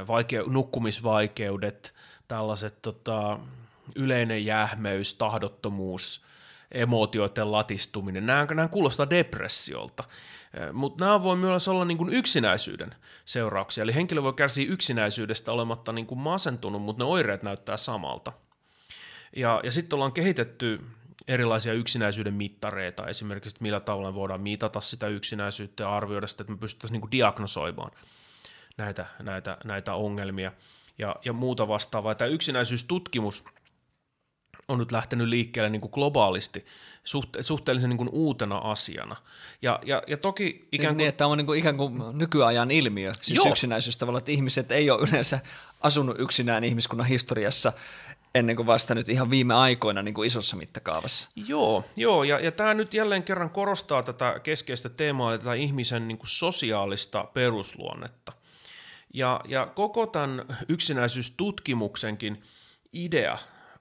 [0.07, 1.93] vaike- nukkumisvaikeudet,
[2.27, 3.39] tällaiset tota,
[3.95, 6.25] yleinen jähmeys, tahdottomuus,
[6.71, 10.03] emootioiden latistuminen, nämä, nämä kuulostaa depressiolta,
[10.73, 15.93] mutta nämä voi myös olla niin kuin yksinäisyyden seurauksia, eli henkilö voi kärsiä yksinäisyydestä olematta
[15.93, 18.31] niin kuin masentunut, mutta ne oireet näyttää samalta.
[19.35, 20.81] Ja, ja sitten ollaan kehitetty
[21.27, 26.53] erilaisia yksinäisyyden mittareita, esimerkiksi että millä tavalla voidaan mitata sitä yksinäisyyttä ja arvioida sitä, että
[26.53, 27.91] me pystyttäisiin niin kuin diagnosoimaan
[28.77, 30.51] näitä, näitä, näitä ongelmia.
[30.99, 32.15] Ja, ja muuta vastaavaa.
[32.15, 33.43] Tämä yksinäisyystutkimus–
[34.67, 36.65] on nyt lähtenyt liikkeelle niin kuin globaalisti
[37.03, 39.15] suhte- suhteellisen niin kuin uutena asiana.
[39.61, 40.97] Ja, ja, ja toki ikään kuin...
[40.97, 43.49] Niin, että on niin kuin ikään kuin nykyajan ilmiö, siis Joo.
[43.49, 45.39] yksinäisyys tavallaan, että ihmiset ei ole yleensä
[45.81, 47.73] asunut yksinään ihmiskunnan historiassa
[48.35, 51.29] ennen kuin vasta nyt ihan viime aikoina niin kuin isossa mittakaavassa.
[51.35, 56.07] Joo, joo ja, ja tämä nyt jälleen kerran korostaa tätä keskeistä teemaa, eli tätä ihmisen
[56.07, 58.31] niin kuin sosiaalista perusluonnetta.
[59.13, 62.43] Ja, ja koko tämän yksinäisyystutkimuksenkin
[62.93, 63.37] idea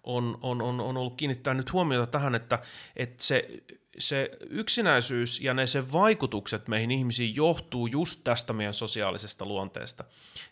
[0.06, 2.58] on, on, on, on ollut kiinnittää nyt huomiota tähän, että,
[2.96, 3.48] että se,
[3.98, 10.04] se yksinäisyys ja ne sen vaikutukset meihin ihmisiin johtuu just tästä meidän sosiaalisesta luonteesta.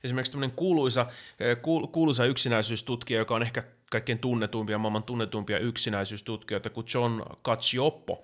[0.05, 1.07] Esimerkiksi tämmöinen kuuluisa,
[1.41, 1.57] eh,
[1.93, 8.23] kuuluisa yksinäisyystutkija, joka on ehkä kaikkein tunnetuimpia, maailman tunnetuimpia yksinäisyystutkijoita kuin John Cacioppo,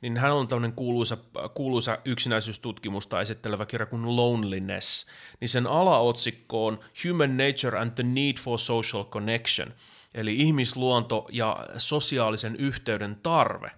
[0.00, 1.18] niin hän on tämmöinen kuuluisa,
[1.54, 5.06] kuuluisa yksinäisyystutkimusta esittelevä kirja kuin Loneliness,
[5.40, 9.72] niin sen alaotsikko on Human Nature and the Need for Social Connection–
[10.14, 13.70] eli ihmisluonto ja sosiaalisen yhteyden tarve.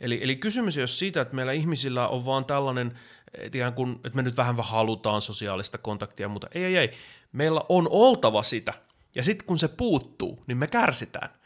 [0.00, 2.98] Eli, eli kysymys ei ole siitä, että meillä ihmisillä on vaan tällainen,
[3.54, 6.90] ihan kun, että me nyt vähän halutaan sosiaalista kontaktia, mutta ei, ei, ei.
[7.32, 8.74] Meillä on oltava sitä,
[9.14, 11.39] ja sitten kun se puuttuu, niin me kärsitään.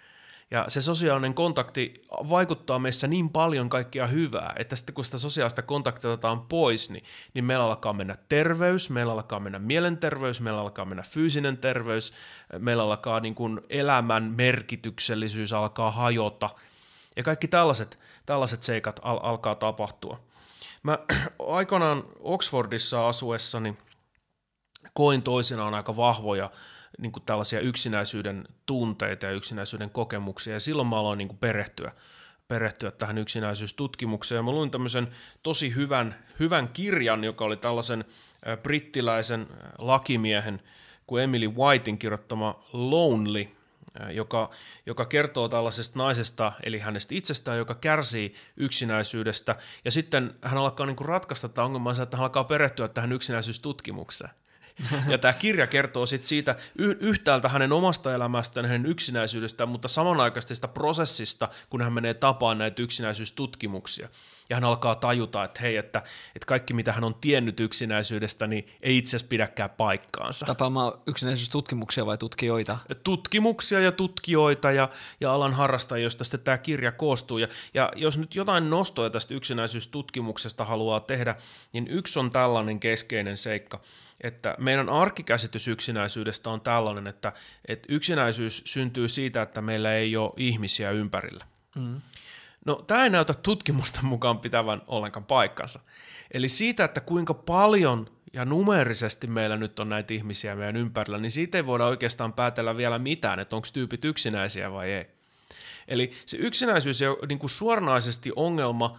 [0.51, 5.63] Ja se sosiaalinen kontakti vaikuttaa meissä niin paljon kaikkia hyvää, että sitten kun sitä sosiaalista
[5.63, 7.05] kontaktia otetaan pois, niin,
[7.35, 12.13] niin meillä alkaa mennä terveys, meillä alkaa mennä mielenterveys, meillä alkaa mennä fyysinen terveys,
[12.59, 16.51] meillä alkaa niin kuin elämän merkityksellisyys alkaa hajota.
[17.17, 20.21] Ja kaikki tällaiset, tällaiset seikat al- alkaa tapahtua.
[20.83, 20.99] Mä
[21.49, 23.79] aikanaan Oxfordissa asuessani
[24.95, 26.51] koin toisinaan aika vahvoja
[26.99, 31.93] niin kuin tällaisia yksinäisyyden tunteita ja yksinäisyyden kokemuksia, ja silloin mä aloin niin kuin perehtyä,
[32.49, 35.09] perehtyä tähän yksinäisyystutkimukseen, ja mä luin tämmöisen
[35.43, 38.05] tosi hyvän, hyvän kirjan, joka oli tällaisen
[38.63, 39.47] brittiläisen
[39.79, 40.63] lakimiehen
[41.07, 43.49] kuin Emily Whitein kirjoittama Lonely,
[44.11, 44.51] joka,
[44.87, 50.97] joka kertoo tällaisesta naisesta, eli hänestä itsestään, joka kärsii yksinäisyydestä, ja sitten hän alkaa niin
[50.97, 54.31] kuin ratkaista tätä ongelmaa, että hän alkaa perehtyä tähän yksinäisyystutkimukseen.
[55.09, 60.69] Ja tämä kirja kertoo sit siitä yhtäältä hänen omasta elämästään, hänen yksinäisyydestään, mutta samanaikaisesti sitä
[60.69, 64.09] prosessista, kun hän menee tapaan näitä yksinäisyystutkimuksia.
[64.51, 66.03] Ja hän alkaa tajuta, että hei, että,
[66.37, 70.47] että kaikki mitä hän on tiennyt yksinäisyydestä, niin ei itse asiassa pidäkään paikkaansa.
[70.47, 72.79] Tapaamaan yksinäisyystutkimuksia vai tutkijoita?
[73.05, 74.89] Tutkimuksia ja tutkijoita ja,
[75.21, 77.39] ja alan harrastajia, joista sitten tämä kirja koostuu.
[77.39, 81.37] Ja, ja jos nyt jotain nostoja tästä yksinäisyystutkimuksesta haluaa tehdä,
[81.73, 83.81] niin yksi on tällainen keskeinen seikka,
[84.21, 87.33] että meidän arkikäsitys yksinäisyydestä on tällainen, että,
[87.69, 91.45] että yksinäisyys syntyy siitä, että meillä ei ole ihmisiä ympärillä.
[91.75, 92.01] Mm.
[92.65, 95.81] No tämä ei näytä tutkimusta mukaan pitävän ollenkaan paikkansa.
[96.31, 101.31] Eli siitä, että kuinka paljon ja numerisesti meillä nyt on näitä ihmisiä meidän ympärillä, niin
[101.31, 105.07] siitä ei voida oikeastaan päätellä vielä mitään, että onko tyypit yksinäisiä vai ei.
[105.89, 108.99] Eli se yksinäisyys ole niin kuin suoranaisesti ongelma,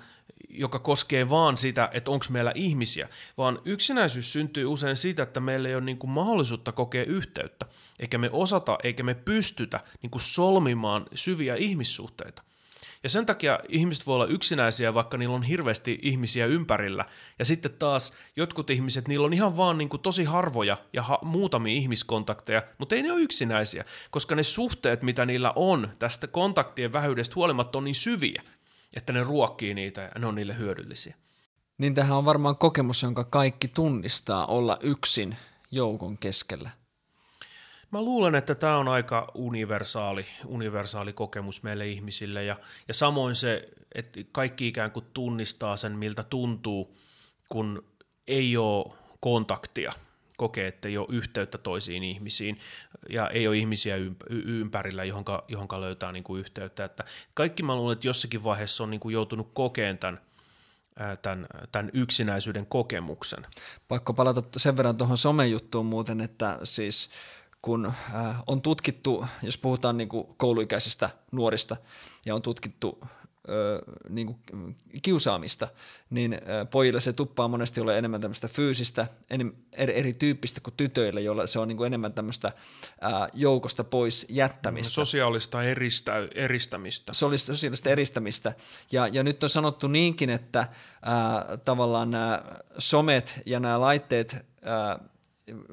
[0.50, 5.70] joka koskee vaan sitä, että onko meillä ihmisiä, vaan yksinäisyys syntyy usein siitä, että meillä
[5.70, 7.66] ei ole niin kuin mahdollisuutta kokea yhteyttä,
[8.00, 12.44] eikä me osata, eikä me pystytä niin kuin solmimaan syviä ihmissuhteita.
[13.06, 17.06] Ja sen takia ihmiset voi olla yksinäisiä, vaikka niillä on hirveästi ihmisiä ympärillä.
[17.40, 21.20] Ja sitten taas jotkut ihmiset, niillä on ihan vaan niin kuin tosi harvoja ja ha-
[21.22, 26.94] muutamia ihmiskontakteja, mutta ei ne ole yksinäisiä, koska ne suhteet, mitä niillä on tästä kontaktien
[26.94, 28.42] vähyydestä huolimatta, on niin syviä,
[28.94, 31.16] että ne ruokkii niitä ja ne on niille hyödyllisiä.
[31.78, 35.38] Niin tähän on varmaan kokemus, jonka kaikki tunnistaa olla yksin
[35.72, 36.70] joukon keskellä.
[37.92, 42.56] Mä luulen, että tämä on aika universaali, universaali kokemus meille ihmisille ja,
[42.88, 46.98] ja samoin se, että kaikki ikään kuin tunnistaa sen, miltä tuntuu,
[47.50, 47.86] kun
[48.28, 48.86] ei ole
[49.20, 49.94] kontaktia,
[50.38, 52.60] kokee, että ei ole yhteyttä toisiin ihmisiin
[53.10, 53.96] ja ei ole ihmisiä
[54.30, 56.86] ympärillä, johonka, johonka löytää niin kuin yhteyttä.
[56.86, 60.22] Että kaikki mä luulen, että jossakin vaiheessa on niin kuin joutunut kokeen tämän,
[61.22, 63.48] tämän, tämän yksinäisyyden kokemuksen.
[63.88, 67.10] Pakko palata sen verran tuohon somejuttuun muuten, että siis
[67.66, 71.78] kun äh, on tutkittu, jos puhutaan niin kuin kouluikäisistä nuorista
[72.26, 73.00] ja on tutkittu
[74.10, 75.68] niin kuin kiusaamista,
[76.10, 76.38] niin
[76.72, 79.08] pojille se tuppaa monesti olla enemmän tämmöistä fyysistä,
[79.72, 82.52] eri, erityyppistä kuin tytöille, joilla se on niin kuin enemmän tämmöistä
[83.34, 84.94] joukosta pois jättämistä.
[84.94, 87.14] Sosiaalista eristä, eristämistä.
[87.14, 88.54] Sosiaalista eristämistä.
[88.92, 90.68] Ja, ja nyt on sanottu niinkin, että
[91.02, 92.44] ää, tavallaan nämä
[92.78, 95.00] somet ja nämä laitteet ää,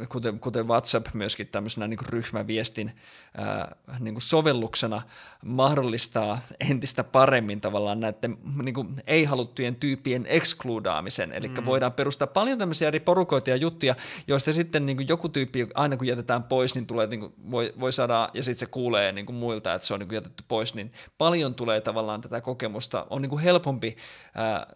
[0.09, 2.93] kuten, kuten WhatsApp myöskin tämmöisenä niin ryhmäviestin
[3.37, 5.03] ää, niin kuin sovelluksena
[5.45, 6.39] mahdollistaa
[6.71, 11.33] entistä paremmin tavallaan näiden niin kuin ei-haluttujen tyyppien ekskludaamisen.
[11.33, 11.65] Eli mm.
[11.65, 13.95] voidaan perustaa paljon tämmöisiä eri porukoita ja juttuja,
[14.27, 17.75] joista sitten niin kuin joku tyyppi, aina kun jätetään pois, niin tulee, niin kuin, voi,
[17.81, 20.45] voi saada, ja sitten se kuulee niin kuin muilta, että se on niin kuin jätetty
[20.49, 23.07] pois, niin paljon tulee tavallaan tätä kokemusta.
[23.11, 23.97] On niin kuin helpompi
[24.35, 24.67] ää,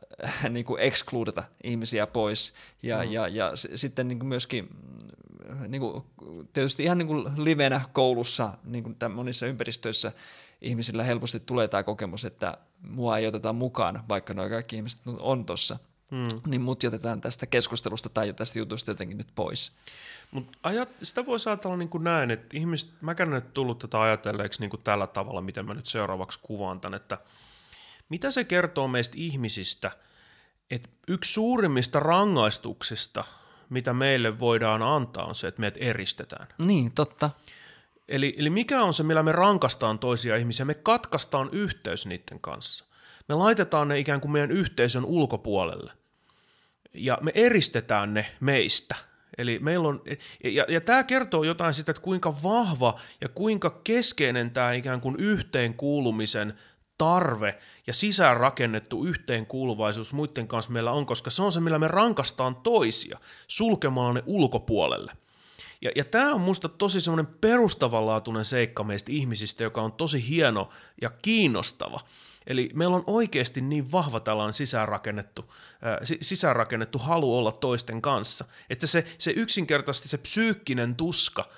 [0.51, 3.13] niin kuin ekskludata ihmisiä pois, ja, mm.
[3.13, 4.69] ja, ja, ja sitten niin kuin myöskin
[5.68, 6.05] niin kuin,
[6.53, 10.12] tietysti ihan niin kuin livenä koulussa, niin kuin monissa ympäristöissä
[10.61, 15.46] ihmisillä helposti tulee tämä kokemus, että mua ei oteta mukaan, vaikka nuo kaikki ihmiset on
[15.46, 15.79] tuossa.
[16.11, 16.40] Hmm.
[16.46, 19.72] Niin mut otetaan tästä keskustelusta tai tästä jutusta jotenkin nyt pois.
[20.31, 24.61] Mut ajat, sitä voi ajatella niin kuin näin, että ihmiset, mäkään en tullut tätä ajatelleeksi
[24.61, 27.18] niin kuin tällä tavalla, miten mä nyt seuraavaksi kuvaan tämän, että
[28.09, 29.90] mitä se kertoo meistä ihmisistä,
[30.70, 33.25] että yksi suurimmista rangaistuksista–
[33.70, 36.48] mitä meille voidaan antaa, on se, että meidät eristetään.
[36.59, 37.31] Niin, totta.
[38.09, 40.64] Eli, eli mikä on se, millä me rankastaan toisia ihmisiä?
[40.64, 42.85] Me katkaistaan yhteys niiden kanssa.
[43.29, 45.92] Me laitetaan ne ikään kuin meidän yhteisön ulkopuolelle.
[46.94, 48.94] Ja me eristetään ne meistä.
[49.38, 50.02] Eli meillä on,
[50.44, 55.16] ja, ja tämä kertoo jotain siitä, että kuinka vahva ja kuinka keskeinen tämä ikään kuin
[55.18, 56.59] yhteenkuulumisen
[56.99, 62.57] tarve ja sisäänrakennettu yhteenkuuluvaisuus muiden kanssa meillä on, koska se on se, millä me rankastaan
[62.57, 65.13] toisia sulkemalla ne ulkopuolelle.
[65.83, 70.69] Ja, ja tämä on musta tosi semmoinen perustavanlaatuinen seikka meistä ihmisistä, joka on tosi hieno
[71.03, 72.01] ja kiinnostava.
[72.47, 78.87] Eli meillä on oikeasti niin vahva tällainen sisäänrakennettu, äh, sisäänrakennettu halu olla toisten kanssa, että
[78.87, 81.49] se, se yksinkertaisesti se psyykkinen tuska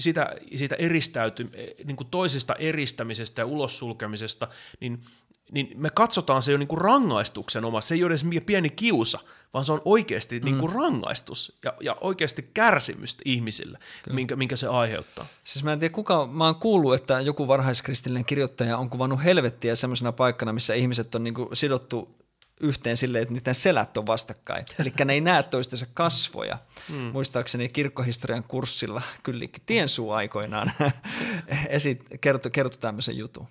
[0.00, 1.50] sitä, siitä eristäyty,
[1.84, 4.48] niin kuin toisesta eristämisestä ja ulossulkemisesta,
[4.80, 5.04] niin,
[5.52, 7.80] niin me katsotaan se jo niin kuin rangaistuksen oma.
[7.80, 9.18] Se ei ole edes pieni kiusa,
[9.54, 10.44] vaan se on oikeasti mm.
[10.44, 13.78] niin kuin rangaistus ja, ja oikeasti kärsimystä ihmisille,
[14.12, 15.26] minkä, minkä se aiheuttaa.
[15.44, 19.74] Siis mä en tiedä kuka, mä oon kuullut, että joku varhaiskristillinen kirjoittaja on kuvannut helvettiä
[19.74, 22.21] semmoisena paikkana, missä ihmiset on niin kuin sidottu
[22.60, 24.64] yhteen silleen, että niiden selät on vastakkain.
[24.78, 26.58] Eli ne ei näe toistensa kasvoja.
[26.88, 26.96] Mm.
[26.96, 30.72] Muistaakseni kirkkohistorian kurssilla Kyllikki Tiensuu aikoinaan
[31.68, 33.46] esit, kertoi, kertoi tämmöisen jutun.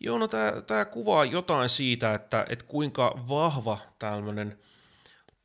[0.00, 0.28] Joo, no
[0.66, 4.58] tämä kuvaa jotain siitä, että, että kuinka vahva tämmöinen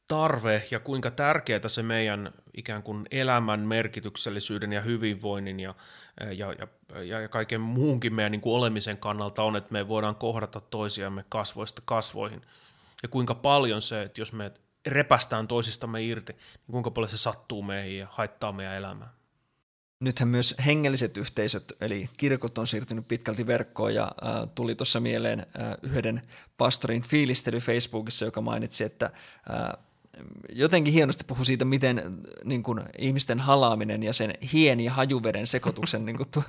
[0.09, 5.75] tarve ja kuinka tärkeää se meidän ikään kuin elämän merkityksellisyyden ja hyvinvoinnin ja,
[6.35, 6.53] ja,
[7.03, 11.25] ja, ja kaiken muunkin meidän niin kuin olemisen kannalta on, että me voidaan kohdata toisiamme
[11.29, 12.41] kasvoista kasvoihin.
[13.03, 14.51] ja kuinka paljon se, että jos me
[14.85, 19.13] repästään toisistamme irti, niin kuinka paljon se sattuu meihin ja haittaa meidän elämää.
[19.99, 25.39] Nythän myös hengelliset yhteisöt, eli kirkot on siirtynyt pitkälti verkkoon ja äh, tuli tuossa mieleen
[25.39, 25.45] äh,
[25.81, 26.21] yhden
[26.57, 29.88] pastorin fiilistely Facebookissa, joka mainitsi, että äh,
[30.53, 36.05] jotenkin hienosti puhui siitä, miten niin kuin, ihmisten halaaminen ja sen hien ja hajuveden sekoituksen
[36.05, 36.43] niin kuin, tu,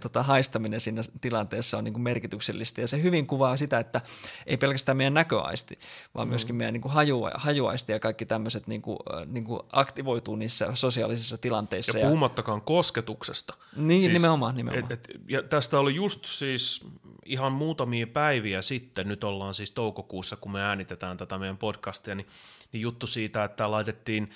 [0.00, 2.80] tuota, haistaminen siinä tilanteessa on niin kuin, merkityksellistä.
[2.80, 4.00] Ja se hyvin kuvaa sitä, että
[4.46, 5.78] ei pelkästään meidän näköaisti,
[6.14, 6.30] vaan mm.
[6.30, 10.70] myöskin meidän niin kuin, haju, hajuaisti ja kaikki tämmöiset niin kuin, niin kuin, aktivoituu niissä
[10.74, 11.98] sosiaalisissa tilanteissa.
[11.98, 13.54] Ja puhumattakaan kosketuksesta.
[13.76, 14.56] Niin, siis, nimenomaan.
[14.56, 14.92] nimenomaan.
[14.92, 16.84] Et, et, ja tästä oli just siis
[17.24, 22.26] ihan muutamia päiviä sitten, nyt ollaan siis toukokuussa, kun me äänitetään tätä meidän podcastia, niin
[22.72, 24.30] niin juttu siitä, että laitettiin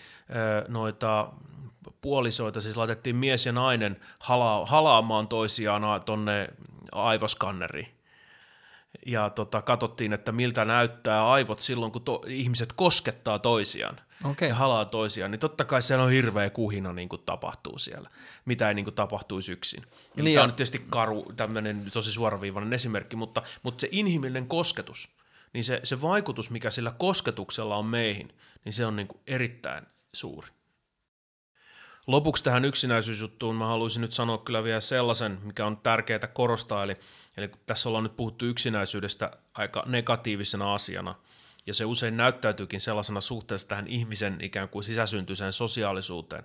[0.69, 1.33] noita
[2.01, 6.49] puolisoita, siis laitettiin mies ja nainen hala, halaamaan toisiaan tonne
[6.93, 7.89] aivoskanneriin.
[9.07, 14.49] Ja tota, katsottiin, että miltä näyttää aivot silloin, kun to, ihmiset koskettaa toisiaan okay.
[14.49, 18.11] ja halaa toisiaan, niin totta kai siellä on hirveä kuhina niin kuin tapahtuu siellä,
[18.45, 19.83] mitä ei niin kuin tapahtuisi yksin.
[20.17, 25.09] niin Tämä on tietysti karu, tämmöinen tosi suoraviivainen esimerkki, mutta, mutta se inhimillinen kosketus–
[25.55, 29.87] niin se, se vaikutus, mikä sillä kosketuksella on meihin, niin se on niin kuin erittäin
[30.13, 30.49] suuri.
[32.07, 36.97] Lopuksi tähän yksinäisyysjuttuun mä haluaisin nyt sanoa kyllä vielä sellaisen, mikä on tärkeää korostaa, eli,
[37.37, 41.15] eli tässä ollaan nyt puhuttu yksinäisyydestä aika negatiivisena asiana,
[41.67, 46.45] ja se usein näyttäytyykin sellaisena suhteessa tähän ihmisen ikään kuin sisäsyntyiseen sosiaalisuuteen.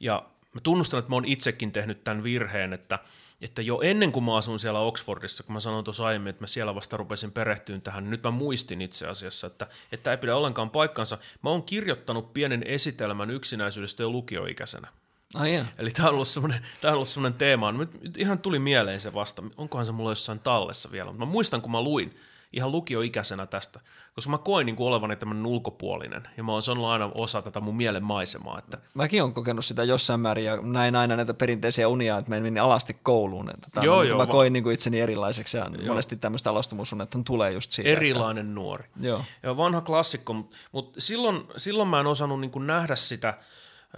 [0.00, 2.98] Ja mä tunnustan, että mä oon itsekin tehnyt tämän virheen, että,
[3.42, 6.46] että jo ennen kuin mä asun siellä Oxfordissa, kun mä sanoin tuossa aiemmin, että mä
[6.46, 10.36] siellä vasta rupesin perehtyyn tähän, niin nyt mä muistin itse asiassa, että, että ei pidä
[10.36, 11.18] ollenkaan paikkansa.
[11.42, 14.88] Mä oon kirjoittanut pienen esitelmän yksinäisyydestä jo lukioikäisenä.
[15.34, 15.66] Ai yeah.
[15.78, 17.72] Eli tämä on ollut semmoinen, tämä on ollut semmoinen teema.
[17.72, 21.62] Nyt ihan tuli mieleen se vasta, onkohan se mulla jossain tallessa vielä, mutta mä muistan,
[21.62, 22.16] kun mä luin
[22.52, 23.80] ihan lukioikäisenä tästä,
[24.14, 27.60] koska mä koin niin kuin olevani tämmöinen ulkopuolinen, ja mä oon se aina osa tätä
[27.60, 28.58] mun mielen maisemaa.
[28.58, 28.78] Että...
[28.94, 32.96] Mäkin olen kokenut sitä jossain määrin, ja näin aina näitä perinteisiä unia, että menin alasti
[33.02, 33.50] kouluun.
[33.50, 35.86] Että tämän, joo, joo, mä koin niin kuin itseni erilaiseksi, ja joo.
[35.86, 37.90] monesti tämmöistä alastumusunnetta tulee just siitä.
[37.90, 38.54] Erilainen että...
[38.54, 38.84] nuori.
[39.00, 39.24] Joo.
[39.42, 40.32] Ja vanha klassikko,
[40.72, 43.38] mutta silloin, silloin mä en osannut niin kuin nähdä sitä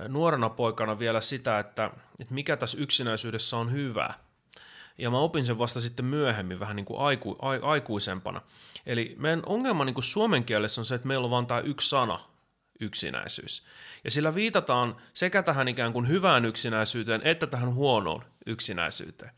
[0.08, 4.14] nuorena poikana vielä sitä, että, että mikä tässä yksinäisyydessä on hyvää
[4.98, 8.42] ja mä opin sen vasta sitten myöhemmin vähän niin kuin aiku, a, aikuisempana.
[8.86, 11.88] Eli meidän ongelma niin kuin suomen kielessä on se, että meillä on vain tämä yksi
[11.88, 12.20] sana,
[12.80, 13.64] yksinäisyys.
[14.04, 19.32] Ja sillä viitataan sekä tähän ikään kuin hyvään yksinäisyyteen että tähän huonoon yksinäisyyteen.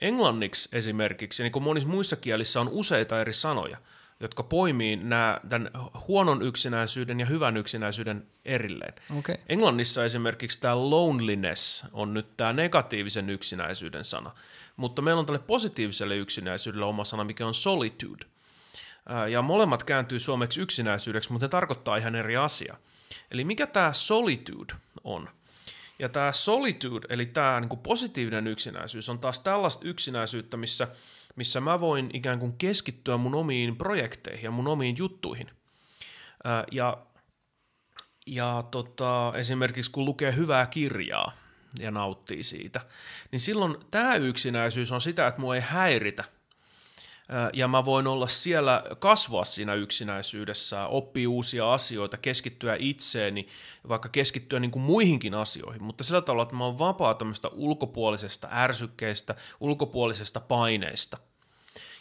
[0.00, 3.76] Englanniksi esimerkiksi, niin kuin monissa muissa kielissä on useita eri sanoja,
[4.20, 5.70] jotka poimii nämä, tämän
[6.08, 8.94] huonon yksinäisyyden ja hyvän yksinäisyyden erilleen.
[9.18, 9.36] Okay.
[9.48, 14.30] Englannissa esimerkiksi tämä loneliness on nyt tämä negatiivisen yksinäisyyden sana,
[14.76, 18.24] mutta meillä on tälle positiiviselle yksinäisyydelle oma sana, mikä on solitude.
[19.30, 22.76] Ja molemmat kääntyy suomeksi yksinäisyydeksi, mutta ne tarkoittaa ihan eri asia.
[23.30, 25.28] Eli mikä tämä solitude on?
[25.98, 30.88] Ja tämä solitude, eli tämä niin positiivinen yksinäisyys, on taas tällaista yksinäisyyttä, missä,
[31.38, 35.50] missä mä voin ikään kuin keskittyä mun omiin projekteihin ja mun omiin juttuihin.
[36.72, 36.98] Ja,
[38.26, 41.32] ja tota, esimerkiksi kun lukee hyvää kirjaa,
[41.78, 42.80] ja nauttii siitä,
[43.32, 46.24] niin silloin tämä yksinäisyys on sitä, että mua ei häiritä
[47.52, 53.48] ja mä voin olla siellä, kasvaa siinä yksinäisyydessä, oppia uusia asioita, keskittyä itseeni,
[53.88, 58.48] vaikka keskittyä niin kuin muihinkin asioihin, mutta sillä tavalla, että mä oon vapaa tämmöistä ulkopuolisesta
[58.52, 61.27] ärsykkeistä, ulkopuolisesta paineista.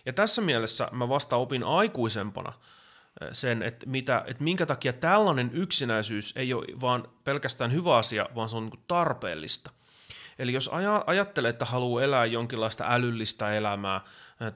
[0.08, 2.54] Ja tässä mielessä mä vasta opin aikuisempana
[3.32, 8.50] sen, että, mitä, että minkä takia tällainen yksinäisyys ei ole vaan pelkästään hyvä asia, vaan
[8.50, 9.72] se on niin tarpeellista.
[10.40, 10.70] Eli jos
[11.06, 14.02] ajattelee, että haluaa elää jonkinlaista älyllistä elämää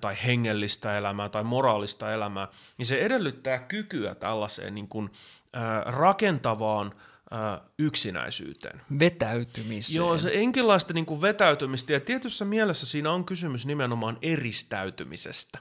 [0.01, 5.11] tai hengellistä elämää tai moraalista elämää, niin se edellyttää kykyä tällaiseen niin kuin,
[5.57, 6.93] äh, rakentavaan
[7.33, 8.81] äh, yksinäisyyteen.
[8.99, 9.97] Vetäytymiseen.
[9.97, 15.59] Joo, se jonkinlaista niin kuin vetäytymistä ja tietyssä mielessä siinä on kysymys nimenomaan eristäytymisestä.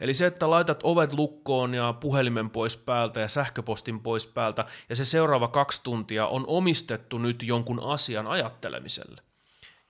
[0.00, 4.96] Eli se, että laitat ovet lukkoon ja puhelimen pois päältä ja sähköpostin pois päältä ja
[4.96, 9.25] se seuraava kaksi tuntia on omistettu nyt jonkun asian ajattelemiselle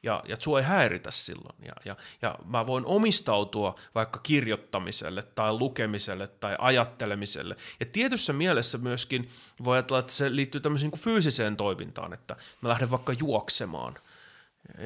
[0.06, 1.56] ja, ja sua ei häiritä silloin.
[1.62, 7.56] Ja, ja, ja mä voin omistautua vaikka kirjoittamiselle tai lukemiselle tai ajattelemiselle.
[7.80, 9.28] Ja tietyssä mielessä myöskin
[9.64, 13.98] voi ajatella, että se liittyy tämmöiseen niin fyysiseen toimintaan, että mä lähden vaikka juoksemaan.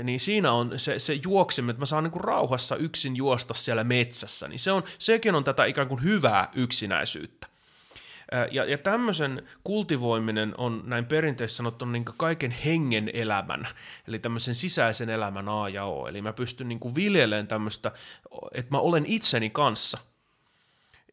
[0.03, 3.85] Niin siinä on se, se juokseminen, että mä saan niin kuin rauhassa yksin juosta siellä
[3.85, 7.50] metsässä, niin se on, sekin on tätä ikään kuin hyvää yksinäisyyttä.
[8.51, 13.69] Ja, ja tämmöisen kultivoiminen on näin perinteisesti sanottuna niin kaiken hengen elämän,
[14.09, 16.07] eli tämmöisen sisäisen elämän A ja O.
[16.07, 17.93] Eli mä pystyn niin viljelemään tämmöistä,
[18.55, 19.99] että mä olen itseni kanssa.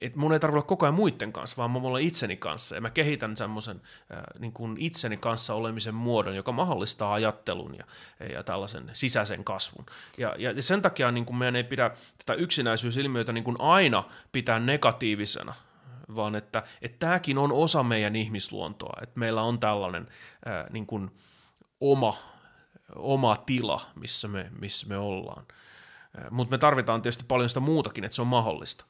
[0.02, 2.76] et mun ei tarvitse olla koko ajan muiden kanssa, vaan mä olen itseni kanssa.
[2.76, 3.82] Ja mä kehitän semmoisen
[4.40, 7.86] niin itseni kanssa olemisen muodon, joka mahdollistaa ajattelun ja,
[8.34, 9.86] ja tällaisen sisäisen kasvun.
[10.18, 15.54] Ja, ja sen takia niin meidän ei pidä tätä yksinäisyysilmiötä niin aina pitää negatiivisena,
[16.16, 20.08] vaan että, että tämäkin on osa meidän ihmisluontoa, että meillä on tällainen
[20.46, 21.12] ää, niin kuin
[21.82, 22.18] oma,
[22.96, 25.46] oma tila, missä me, missä me ollaan.
[26.32, 28.86] Mutta me tarvitaan tietysti paljon sitä muutakin, että se on mahdollista.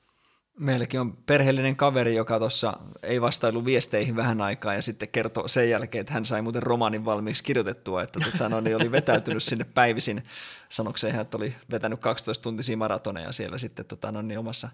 [0.59, 5.69] Meilläkin on perheellinen kaveri, joka tuossa ei vastailu viesteihin vähän aikaa ja sitten kertoo sen
[5.69, 9.65] jälkeen, että hän sai muuten romaanin valmiiksi kirjoitettua, että tota, no, niin oli vetäytynyt sinne
[9.73, 10.23] päivisin.
[10.69, 14.69] Sanokseen että oli vetänyt 12-tuntisia maratoneja siellä sitten tota, no, niin omassa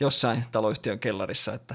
[0.00, 1.74] jossain taloyhtiön kellarissa, että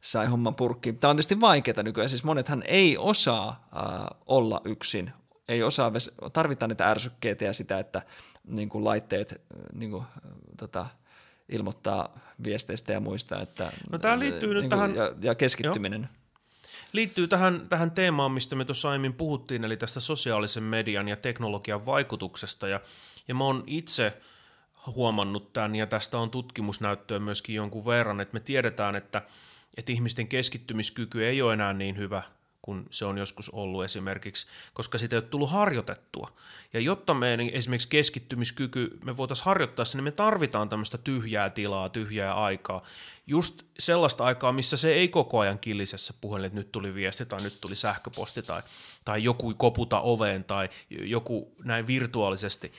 [0.00, 0.98] sai homman purkkiin.
[0.98, 5.12] Tämä on tietysti vaikeaa nykyään, siis monethan ei osaa äh, olla yksin,
[5.48, 5.92] ei osaa,
[6.32, 8.02] tarvitaan niitä ärsykkeitä ja sitä, että
[8.44, 9.40] niin kuin laitteet
[9.72, 10.04] niin kuin,
[10.56, 10.86] tota,
[11.50, 13.40] ilmoittaa viesteistä ja muista.
[13.40, 14.94] Että, no tämä liittyy niin nyt kuin, tähän...
[14.94, 16.00] Ja, ja keskittyminen.
[16.00, 16.20] Joo.
[16.92, 21.86] Liittyy tähän, tähän teemaan, mistä me tuossa aiemmin puhuttiin, eli tästä sosiaalisen median ja teknologian
[21.86, 22.68] vaikutuksesta.
[22.68, 22.80] Ja,
[23.28, 24.20] ja mä oon itse
[24.86, 29.22] huomannut tämän, ja tästä on tutkimusnäyttöä myöskin jonkun verran, että me tiedetään, että,
[29.76, 32.22] että ihmisten keskittymiskyky ei ole enää niin hyvä
[32.62, 36.28] kun se on joskus ollut esimerkiksi, koska sitä ei ole tullut harjoitettua.
[36.72, 41.88] Ja jotta meidän esimerkiksi keskittymiskyky, me voitaisiin harjoittaa sen, niin me tarvitaan tämmöistä tyhjää tilaa,
[41.88, 42.82] tyhjää aikaa.
[43.26, 47.42] Just sellaista aikaa, missä se ei koko ajan killisessä puhelin, että nyt tuli viesti tai
[47.42, 48.62] nyt tuli sähköposti tai,
[49.04, 52.72] tai joku koputa oveen tai joku näin virtuaalisesti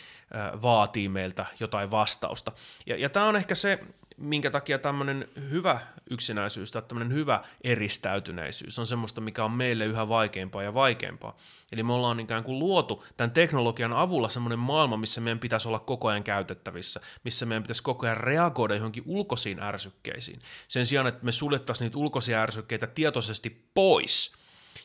[0.61, 2.51] vaatii meiltä jotain vastausta.
[2.86, 3.79] Ja, ja tämä on ehkä se,
[4.22, 10.09] minkä takia tämmöinen hyvä yksinäisyys tai tämmöinen hyvä eristäytyneisyys on semmoista, mikä on meille yhä
[10.09, 11.38] vaikeampaa ja vaikeampaa.
[11.72, 15.80] Eli me ollaan ikään kuin luotu tämän teknologian avulla semmoinen maailma, missä meidän pitäisi olla
[15.80, 20.39] koko ajan käytettävissä, missä meidän pitäisi koko ajan reagoida johonkin ulkoisiin ärsykkeisiin.
[20.67, 24.32] Sen sijaan, että me suljettaisiin niitä ulkoisia ärsykkeitä tietoisesti pois–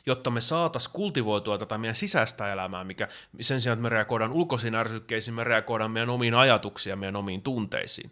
[0.07, 3.09] jotta me saataisiin kultivoitua tätä meidän sisäistä elämää, mikä
[3.41, 7.43] sen sijaan, että me reagoidaan ulkoisiin ärsykkeisiin, me reagoidaan meidän omiin ajatuksiin ja meidän omiin
[7.43, 8.11] tunteisiin.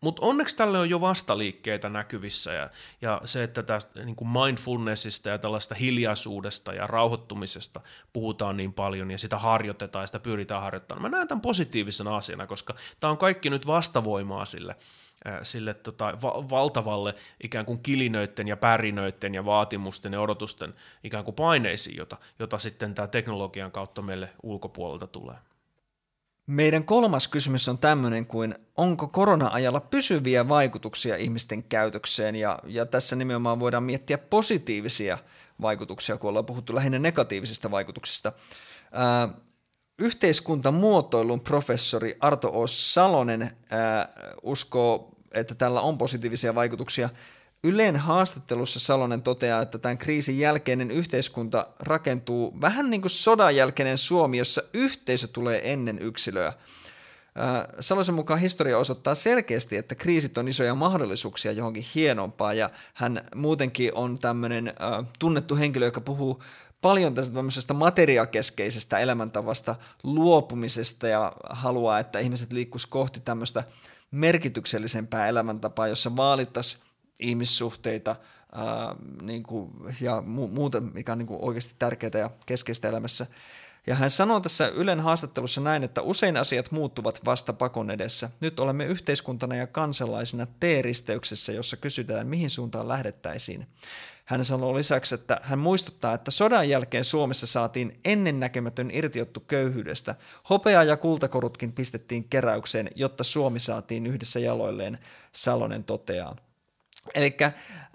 [0.00, 2.70] Mutta onneksi tälle on jo vastaliikkeitä näkyvissä ja,
[3.00, 7.80] ja se, että tästä niin kuin mindfulnessista ja tällaista hiljaisuudesta ja rauhoittumisesta
[8.12, 11.02] puhutaan niin paljon ja sitä harjoitetaan ja sitä pyritään harjoittamaan.
[11.02, 14.76] Mä näen tämän positiivisena asiana, koska tämä on kaikki nyt vastavoimaa sille,
[15.42, 20.74] sille tota, va- valtavalle ikään kuin kilinöiden ja pärinöiden ja vaatimusten ja odotusten
[21.04, 25.36] ikään kuin paineisiin, jota, jota sitten tämä teknologian kautta meille ulkopuolelta tulee.
[26.48, 33.16] Meidän kolmas kysymys on tämmöinen kuin, onko korona-ajalla pysyviä vaikutuksia ihmisten käytökseen, ja, ja tässä
[33.16, 35.18] nimenomaan voidaan miettiä positiivisia
[35.60, 38.32] vaikutuksia, kun ollaan puhuttu lähinnä negatiivisista vaikutuksista.
[38.92, 39.28] Ää,
[39.98, 42.66] yhteiskuntamuotoilun professori Arto O.
[42.66, 44.08] Salonen ää,
[44.42, 47.10] uskoo, että tällä on positiivisia vaikutuksia–
[47.64, 53.98] Ylen haastattelussa Salonen toteaa, että tämän kriisin jälkeinen yhteiskunta rakentuu vähän niin kuin sodan jälkeinen
[53.98, 56.52] Suomi, jossa yhteisö tulee ennen yksilöä.
[57.80, 63.94] Salosen mukaan historia osoittaa selkeästi, että kriisit on isoja mahdollisuuksia johonkin hienompaa, ja hän muutenkin
[63.94, 64.74] on tämmöinen
[65.18, 66.42] tunnettu henkilö, joka puhuu
[66.80, 73.64] paljon tästä tämmöisestä materiakeskeisestä elämäntavasta luopumisesta ja haluaa, että ihmiset liikkuisi kohti tämmöistä
[74.10, 76.87] merkityksellisempää elämäntapaa, jossa vaalittaisiin
[77.18, 78.16] ihmissuhteita
[78.52, 83.26] ää, niin kuin, ja mu- muuta, mikä on niin kuin oikeasti tärkeää ja keskeistä elämässä.
[83.86, 88.30] Ja hän sanoo tässä Ylen haastattelussa näin, että usein asiat muuttuvat vasta pakon edessä.
[88.40, 93.66] Nyt olemme yhteiskuntana ja kansalaisina T-risteyksessä, jossa kysytään, mihin suuntaan lähdettäisiin.
[94.24, 100.14] Hän sanoo lisäksi, että hän muistuttaa, että sodan jälkeen Suomessa saatiin ennennäkemätön irtiottu köyhyydestä.
[100.50, 104.98] Hopea ja kultakorutkin pistettiin keräykseen, jotta Suomi saatiin yhdessä jaloilleen,
[105.32, 106.36] Salonen toteaa.
[107.14, 107.36] Eli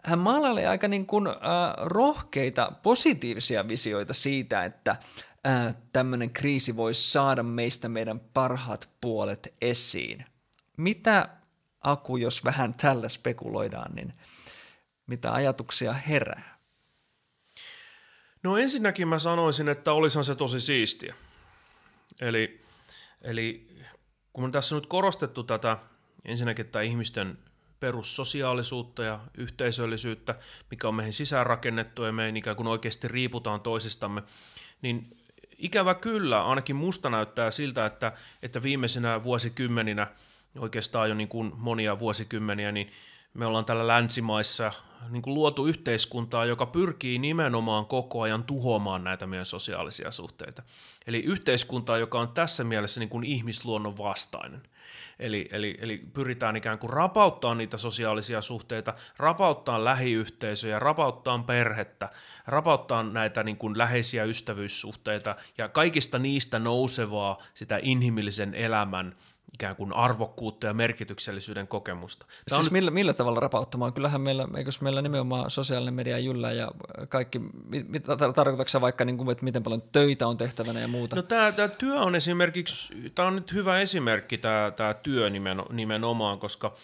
[0.04, 1.36] hän maalailee aika niin kuin, äh,
[1.78, 10.26] rohkeita positiivisia visioita siitä, että äh, tämmöinen kriisi voisi saada meistä meidän parhaat puolet esiin.
[10.78, 11.30] Mitä
[11.84, 14.14] Aku, jos vähän tällä spekuloidaan, niin
[15.08, 16.58] mitä ajatuksia herää?
[18.44, 21.16] No ensinnäkin mä sanoisin, että olisihan se tosi siistiä.
[22.22, 22.62] Eli,
[23.22, 23.68] eli
[24.34, 25.78] kun on tässä nyt korostettu tätä
[26.26, 27.38] ensinnäkin tämä ihmisten
[27.84, 30.36] perussosiaalisuutta ja yhteisöllisyyttä,
[30.72, 34.24] mikä on meihin sisäänrakennettu ja me ikään kuin oikeasti riiputaan toisistamme,
[34.82, 35.18] niin
[35.58, 38.12] ikävä kyllä, ainakin musta näyttää siltä, että,
[38.42, 40.08] että viimeisenä vuosikymmeninä,
[40.60, 42.92] oikeastaan jo niin kuin monia vuosikymmeniä, niin
[43.34, 44.72] me ollaan täällä länsimaissa
[45.10, 50.64] niin kuin luotu yhteiskuntaa, joka pyrkii nimenomaan koko ajan tuhoamaan näitä meidän sosiaalisia suhteita.
[51.08, 54.64] Eli yhteiskuntaa, joka on tässä mielessä niin kuin ihmisluonnon vastainen.
[55.20, 62.10] Eli, eli, eli pyritään ikään kuin rapauttaa niitä sosiaalisia suhteita, rapauttaa lähiyhteisöjä, rapauttaa perhettä,
[62.48, 69.16] rapauttaa näitä niin kuin läheisiä ystävyyssuhteita ja kaikista niistä nousevaa sitä inhimillisen elämän
[69.54, 72.26] ikään kuin arvokkuutta ja merkityksellisyyden kokemusta.
[72.26, 73.94] Tämä siis on millä, millä tavalla rapauttamaan?
[73.94, 76.72] Kyllähän meillä, eikös meillä nimenomaan sosiaalinen media jyllä ja
[77.10, 77.40] kaikki,
[77.88, 78.04] mit,
[78.36, 81.16] tarkoitatko vaikka, niin kuin, että miten paljon töitä on tehtävänä ja muuta?
[81.16, 85.64] No tämä, tämä työ on esimerkiksi, tämä on nyt hyvä esimerkki tämä, tämä työ nimen,
[85.70, 86.76] nimenomaan, koska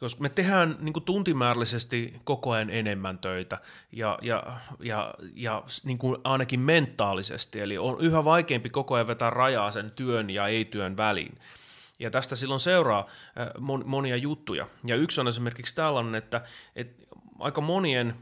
[0.00, 3.58] koska me tehdään niin kuin tuntimäärällisesti koko ajan enemmän töitä
[3.92, 4.42] ja, ja,
[4.80, 9.92] ja, ja niin kuin ainakin mentaalisesti, eli on yhä vaikeampi koko ajan vetää rajaa sen
[9.96, 11.38] työn ja ei-työn väliin.
[11.98, 13.06] Ja tästä silloin seuraa
[13.40, 13.48] äh,
[13.84, 14.66] monia juttuja.
[14.84, 16.40] Ja yksi on esimerkiksi tällainen, että,
[16.76, 18.14] että aika monien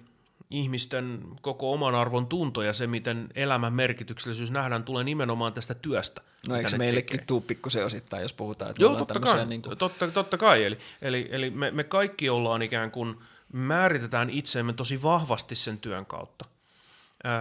[0.51, 6.23] ihmisten koko oman arvon tunto ja se, miten elämän merkityksellisyys nähdään, tulee nimenomaan tästä työstä.
[6.49, 9.79] No eikö meillekin tuu pikkusen osittain, jos puhutaan, että Joo, totta kai, niin kuin...
[9.79, 10.65] totta, totta kai.
[10.65, 13.17] Eli, eli, eli me, me kaikki ollaan ikään kuin,
[13.53, 16.45] määritetään itseemme tosi vahvasti sen työn kautta.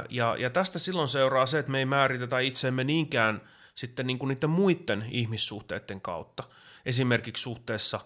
[0.10, 3.42] Ja, ja tästä silloin seuraa se, että me ei määritetä itseemme niinkään–
[3.76, 6.44] sitten niin kuin niiden muiden ihmissuhteiden kautta.
[6.86, 8.00] Esimerkiksi suhteessa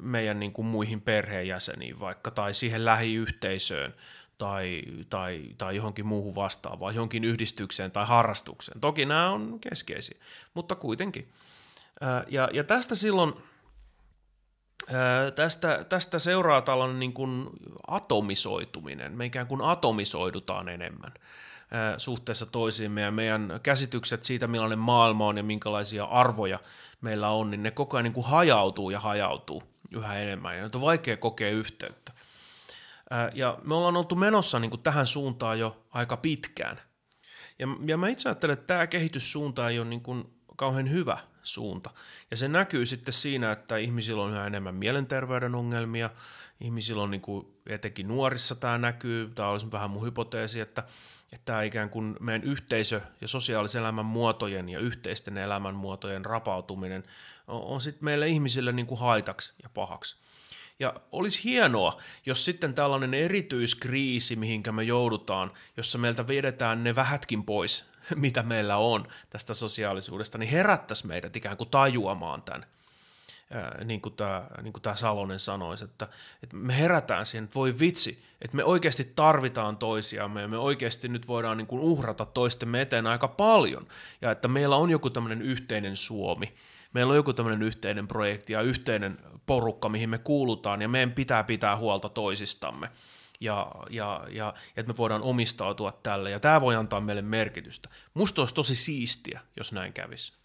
[0.00, 3.94] meidän niin kuin muihin perheenjäseniin vaikka tai siihen lähiyhteisöön
[4.38, 8.80] tai, tai, tai johonkin muuhun vastaavaan, johonkin yhdistykseen tai harrastukseen.
[8.80, 10.18] Toki nämä on keskeisiä,
[10.54, 11.32] mutta kuitenkin.
[12.28, 13.32] Ja, ja tästä silloin
[15.34, 17.50] tästä, tästä seuraa tällainen niin kuin
[17.86, 19.16] atomisoituminen.
[19.16, 21.12] Me ikään kuin atomisoidutaan enemmän
[21.96, 26.58] suhteessa toisiimme ja meidän käsitykset siitä, millainen maailma on ja minkälaisia arvoja
[27.00, 29.62] meillä on, niin ne koko ajan niin kuin hajautuu ja hajautuu
[29.92, 32.12] yhä enemmän ja on vaikea kokea yhteyttä.
[33.34, 36.80] Ja me ollaan oltu menossa niin kuin tähän suuntaan jo aika pitkään.
[37.58, 40.24] Ja, ja mä itse ajattelen, että tämä kehityssuunta ei ole niin kuin
[40.56, 41.90] kauhean hyvä suunta.
[42.30, 46.10] Ja se näkyy sitten siinä, että ihmisillä on yhä enemmän mielenterveyden ongelmia,
[46.60, 50.84] ihmisillä on niin kuin, etenkin nuorissa tämä näkyy, tämä olisi vähän mun hypoteesi, että
[51.32, 57.04] että tämä ikään kuin meidän yhteisö- ja sosiaalisen elämän muotojen ja yhteisten elämän muotojen rapautuminen
[57.48, 60.16] on, on sitten meille ihmisille niin kuin haitaksi ja pahaksi.
[60.78, 67.44] Ja olisi hienoa, jos sitten tällainen erityiskriisi, mihinkä me joudutaan, jossa meiltä vedetään ne vähätkin
[67.44, 72.66] pois, mitä meillä on tästä sosiaalisuudesta, niin herättäisi meidät ikään kuin tajuamaan tämän–
[73.84, 76.08] niin kuin tämä, niin kuin Salonen sanoisi, että,
[76.42, 81.08] että me herätään siihen, että voi vitsi, että me oikeasti tarvitaan toisiamme ja me oikeasti
[81.08, 83.86] nyt voidaan niin kuin uhrata toistemme eteen aika paljon
[84.22, 86.54] ja että meillä on joku tämmöinen yhteinen Suomi,
[86.92, 91.44] meillä on joku tämmöinen yhteinen projekti ja yhteinen porukka, mihin me kuulutaan ja meidän pitää
[91.44, 92.88] pitää huolta toisistamme
[93.40, 97.88] ja, ja, ja että me voidaan omistautua tälle ja tämä voi antaa meille merkitystä.
[98.14, 100.41] Musta olisi tosi siistiä, jos näin kävisi.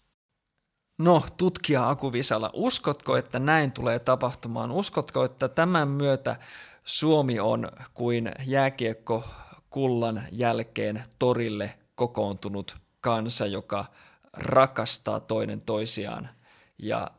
[0.98, 4.70] No, tutkija Aku Visala, uskotko, että näin tulee tapahtumaan?
[4.70, 6.36] Uskotko, että tämän myötä
[6.84, 9.24] Suomi on kuin jääkiekko
[9.70, 13.84] kullan jälkeen torille kokoontunut kansa, joka
[14.32, 16.28] rakastaa toinen toisiaan
[16.78, 17.10] ja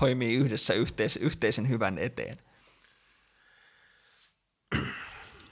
[0.00, 2.38] toimii yhdessä yhteis- yhteisen hyvän eteen?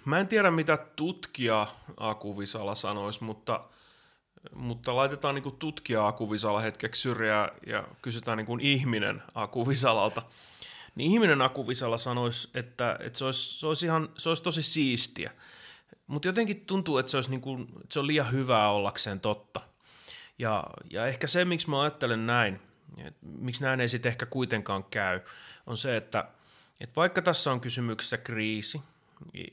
[0.05, 1.67] Mä en tiedä, mitä tutkija
[1.97, 3.61] Aku Visala sanoisi, mutta–
[4.55, 10.23] mutta laitetaan niin tutkija Akuvisala hetkeksi syrjään ja kysytään niin ihminen Akuvisalalta.
[10.95, 15.31] Niin ihminen Akuvisala sanoisi, että, että se, olisi, se, olisi ihan, se olisi tosi siistiä.
[16.07, 19.61] Mutta jotenkin tuntuu, että se, olisi niin kuin, että se on liian hyvää ollakseen totta.
[20.39, 22.61] Ja, ja ehkä se, miksi mä ajattelen näin,
[23.23, 25.21] miksi näin ei sitten ehkä kuitenkaan käy,
[25.67, 26.25] on se, että,
[26.81, 28.81] että vaikka tässä on kysymyksessä kriisi,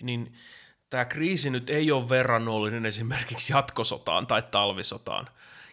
[0.02, 0.34] niin
[0.90, 5.28] tämä kriisi nyt ei ole verrannollinen esimerkiksi jatkosotaan tai talvisotaan.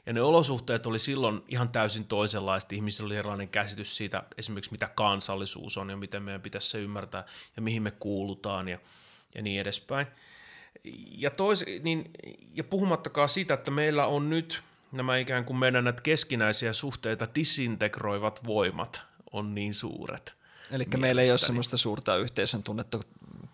[0.07, 2.73] Ja ne olosuhteet oli silloin ihan täysin toisenlaiset.
[2.73, 7.25] Ihmisillä oli erilainen käsitys siitä esimerkiksi, mitä kansallisuus on ja miten meidän pitäisi se ymmärtää
[7.57, 8.79] ja mihin me kuulutaan ja,
[9.35, 10.07] ja niin edespäin.
[11.11, 12.11] Ja, tois, niin,
[12.55, 14.63] ja puhumattakaan siitä, että meillä on nyt
[14.93, 19.03] nämä ikään kuin meidän näitä keskinäisiä suhteita disintegroivat voimat
[19.33, 20.35] on niin suuret.
[20.71, 23.01] Eli meillä ei ole sellaista suurta yhteisön tunnetta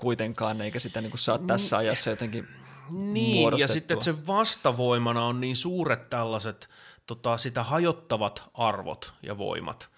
[0.02, 2.48] kuitenkaan, eikä sitä niin kuin saa tässä ajassa jotenkin
[2.90, 6.68] Niin, ja sitten että se vastavoimana on niin suuret tällaiset
[7.06, 9.90] tota, sitä hajottavat arvot ja voimat,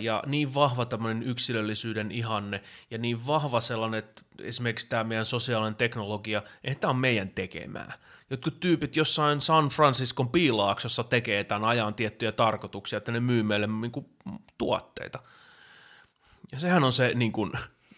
[0.00, 5.74] ja niin vahva tämmöinen yksilöllisyyden ihanne, ja niin vahva sellainen, että esimerkiksi tämä meidän sosiaalinen
[5.74, 7.92] teknologia, että tämä on meidän tekemää.
[8.30, 13.66] Jotkut tyypit jossain San Franciscon piilaaksossa tekee tämän ajan tiettyjä tarkoituksia, että ne myy meille
[13.66, 14.06] niin kuin,
[14.58, 15.18] tuotteita.
[16.52, 17.52] Ja sehän on se niin kuin,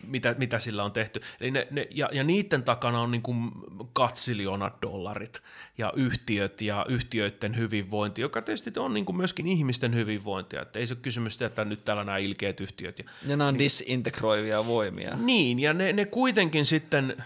[0.06, 1.20] mitä, mitä sillä on tehty.
[1.40, 3.50] Eli ne, ne, ja, ja niiden takana on niin kuin
[3.92, 5.42] katsiljoonat dollarit
[5.78, 10.62] ja yhtiöt ja yhtiöiden hyvinvointi, joka tietysti on niin kuin myöskin ihmisten hyvinvointia.
[10.62, 12.98] Että ei se ole kysymys, että nyt täällä nämä ilkeät yhtiöt.
[12.98, 15.16] Ja, ja nämä on niin, disintegroivia voimia.
[15.16, 17.24] Niin, ja ne, ne kuitenkin sitten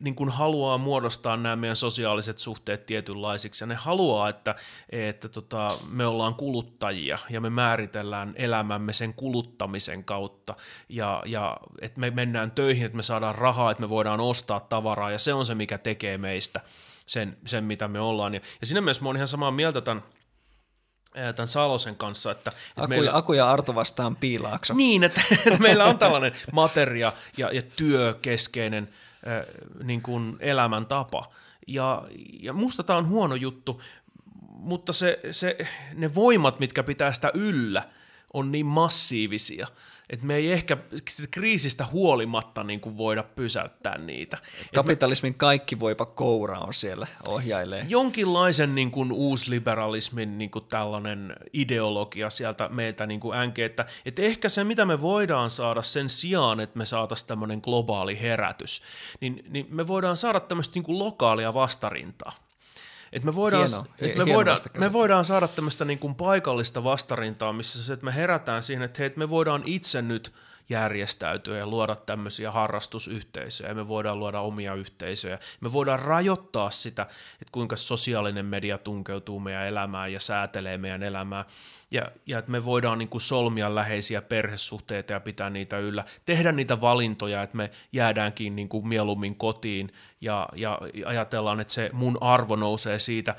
[0.00, 4.54] niin kuin haluaa muodostaa nämä meidän sosiaaliset suhteet tietynlaisiksi ja ne haluaa, että,
[4.90, 10.54] että tota, me ollaan kuluttajia ja me määritellään elämämme sen kuluttamisen kautta
[10.88, 15.10] ja, ja että me mennään töihin, että me saadaan rahaa, että me voidaan ostaa tavaraa
[15.10, 16.60] ja se on se, mikä tekee meistä
[17.06, 18.34] sen, sen mitä me ollaan.
[18.34, 20.02] Ja, ja siinä mielessä mä oon ihan samaa mieltä tämän
[21.36, 22.30] tämän Salosen kanssa.
[22.30, 24.74] Että, että Aku, meillä, Aku ja Arto vastaan piilaakso.
[24.74, 28.88] Niin, että, että meillä on tällainen materia ja, ja työkeskeinen
[29.84, 31.30] niin kuin elämäntapa.
[31.66, 32.02] Ja,
[32.40, 33.82] ja musta tämä on huono juttu,
[34.50, 35.58] mutta se, se,
[35.94, 37.82] ne voimat, mitkä pitää sitä yllä,
[38.32, 39.66] on niin massiivisia,
[40.10, 40.76] että me ei ehkä
[41.30, 44.38] kriisistä huolimatta niin kuin voida pysäyttää niitä.
[44.74, 47.86] Kapitalismin me, kaikki voipa koura on siellä ohjailee.
[47.88, 54.22] Jonkinlaisen niin kuin uusliberalismin niin kuin tällainen ideologia sieltä meiltä niin kuin änke, että, että
[54.22, 58.82] ehkä se mitä me voidaan saada sen sijaan, että me saataisiin tämmöinen globaali herätys,
[59.20, 62.45] niin, niin me voidaan saada tämmöistä niin kuin lokaalia vastarintaa.
[63.16, 67.52] Et me voidaan, hieno, et me, voidaan, me voidaan saada tämmöistä niin kuin paikallista vastarintaa,
[67.52, 70.32] missä se, että me herätään siihen, että hei, että me voidaan itse nyt–
[70.68, 77.02] järjestäytyä ja luoda tämmöisiä harrastusyhteisöjä, me voidaan luoda omia yhteisöjä, me voidaan rajoittaa sitä,
[77.32, 81.44] että kuinka sosiaalinen media tunkeutuu meidän elämään ja säätelee meidän elämää,
[81.90, 86.52] ja, ja että me voidaan niin kuin solmia läheisiä perhesuhteita ja pitää niitä yllä, tehdä
[86.52, 92.18] niitä valintoja, että me jäädäänkin niin kuin mieluummin kotiin ja, ja ajatellaan, että se mun
[92.20, 93.34] arvo nousee siitä,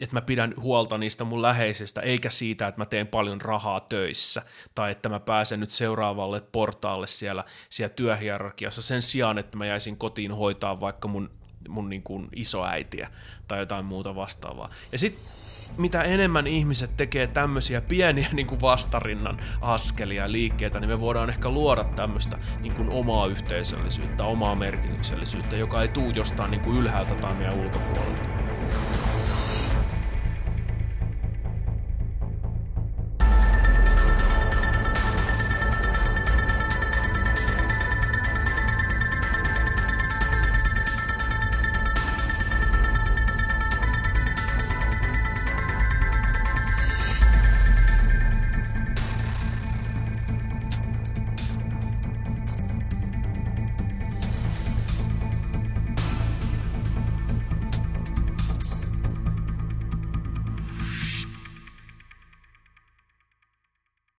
[0.00, 4.42] että mä pidän huolta niistä mun läheisistä, eikä siitä, että mä teen paljon rahaa töissä,
[4.74, 9.96] tai että mä pääsen nyt seuraavalle portaalle siellä, siellä työhierarkiassa sen sijaan, että mä jäisin
[9.96, 11.30] kotiin hoitaa vaikka mun,
[11.68, 13.10] mun niin kuin isoäitiä
[13.48, 14.70] tai jotain muuta vastaavaa.
[14.92, 15.22] Ja sitten
[15.78, 21.30] mitä enemmän ihmiset tekee tämmöisiä pieniä niin kuin vastarinnan askelia ja liikkeitä, niin me voidaan
[21.30, 26.78] ehkä luoda tämmöistä niin kuin omaa yhteisöllisyyttä, omaa merkityksellisyyttä, joka ei tuu jostain niin kuin
[26.78, 28.28] ylhäältä tai meidän ulkopuolelta.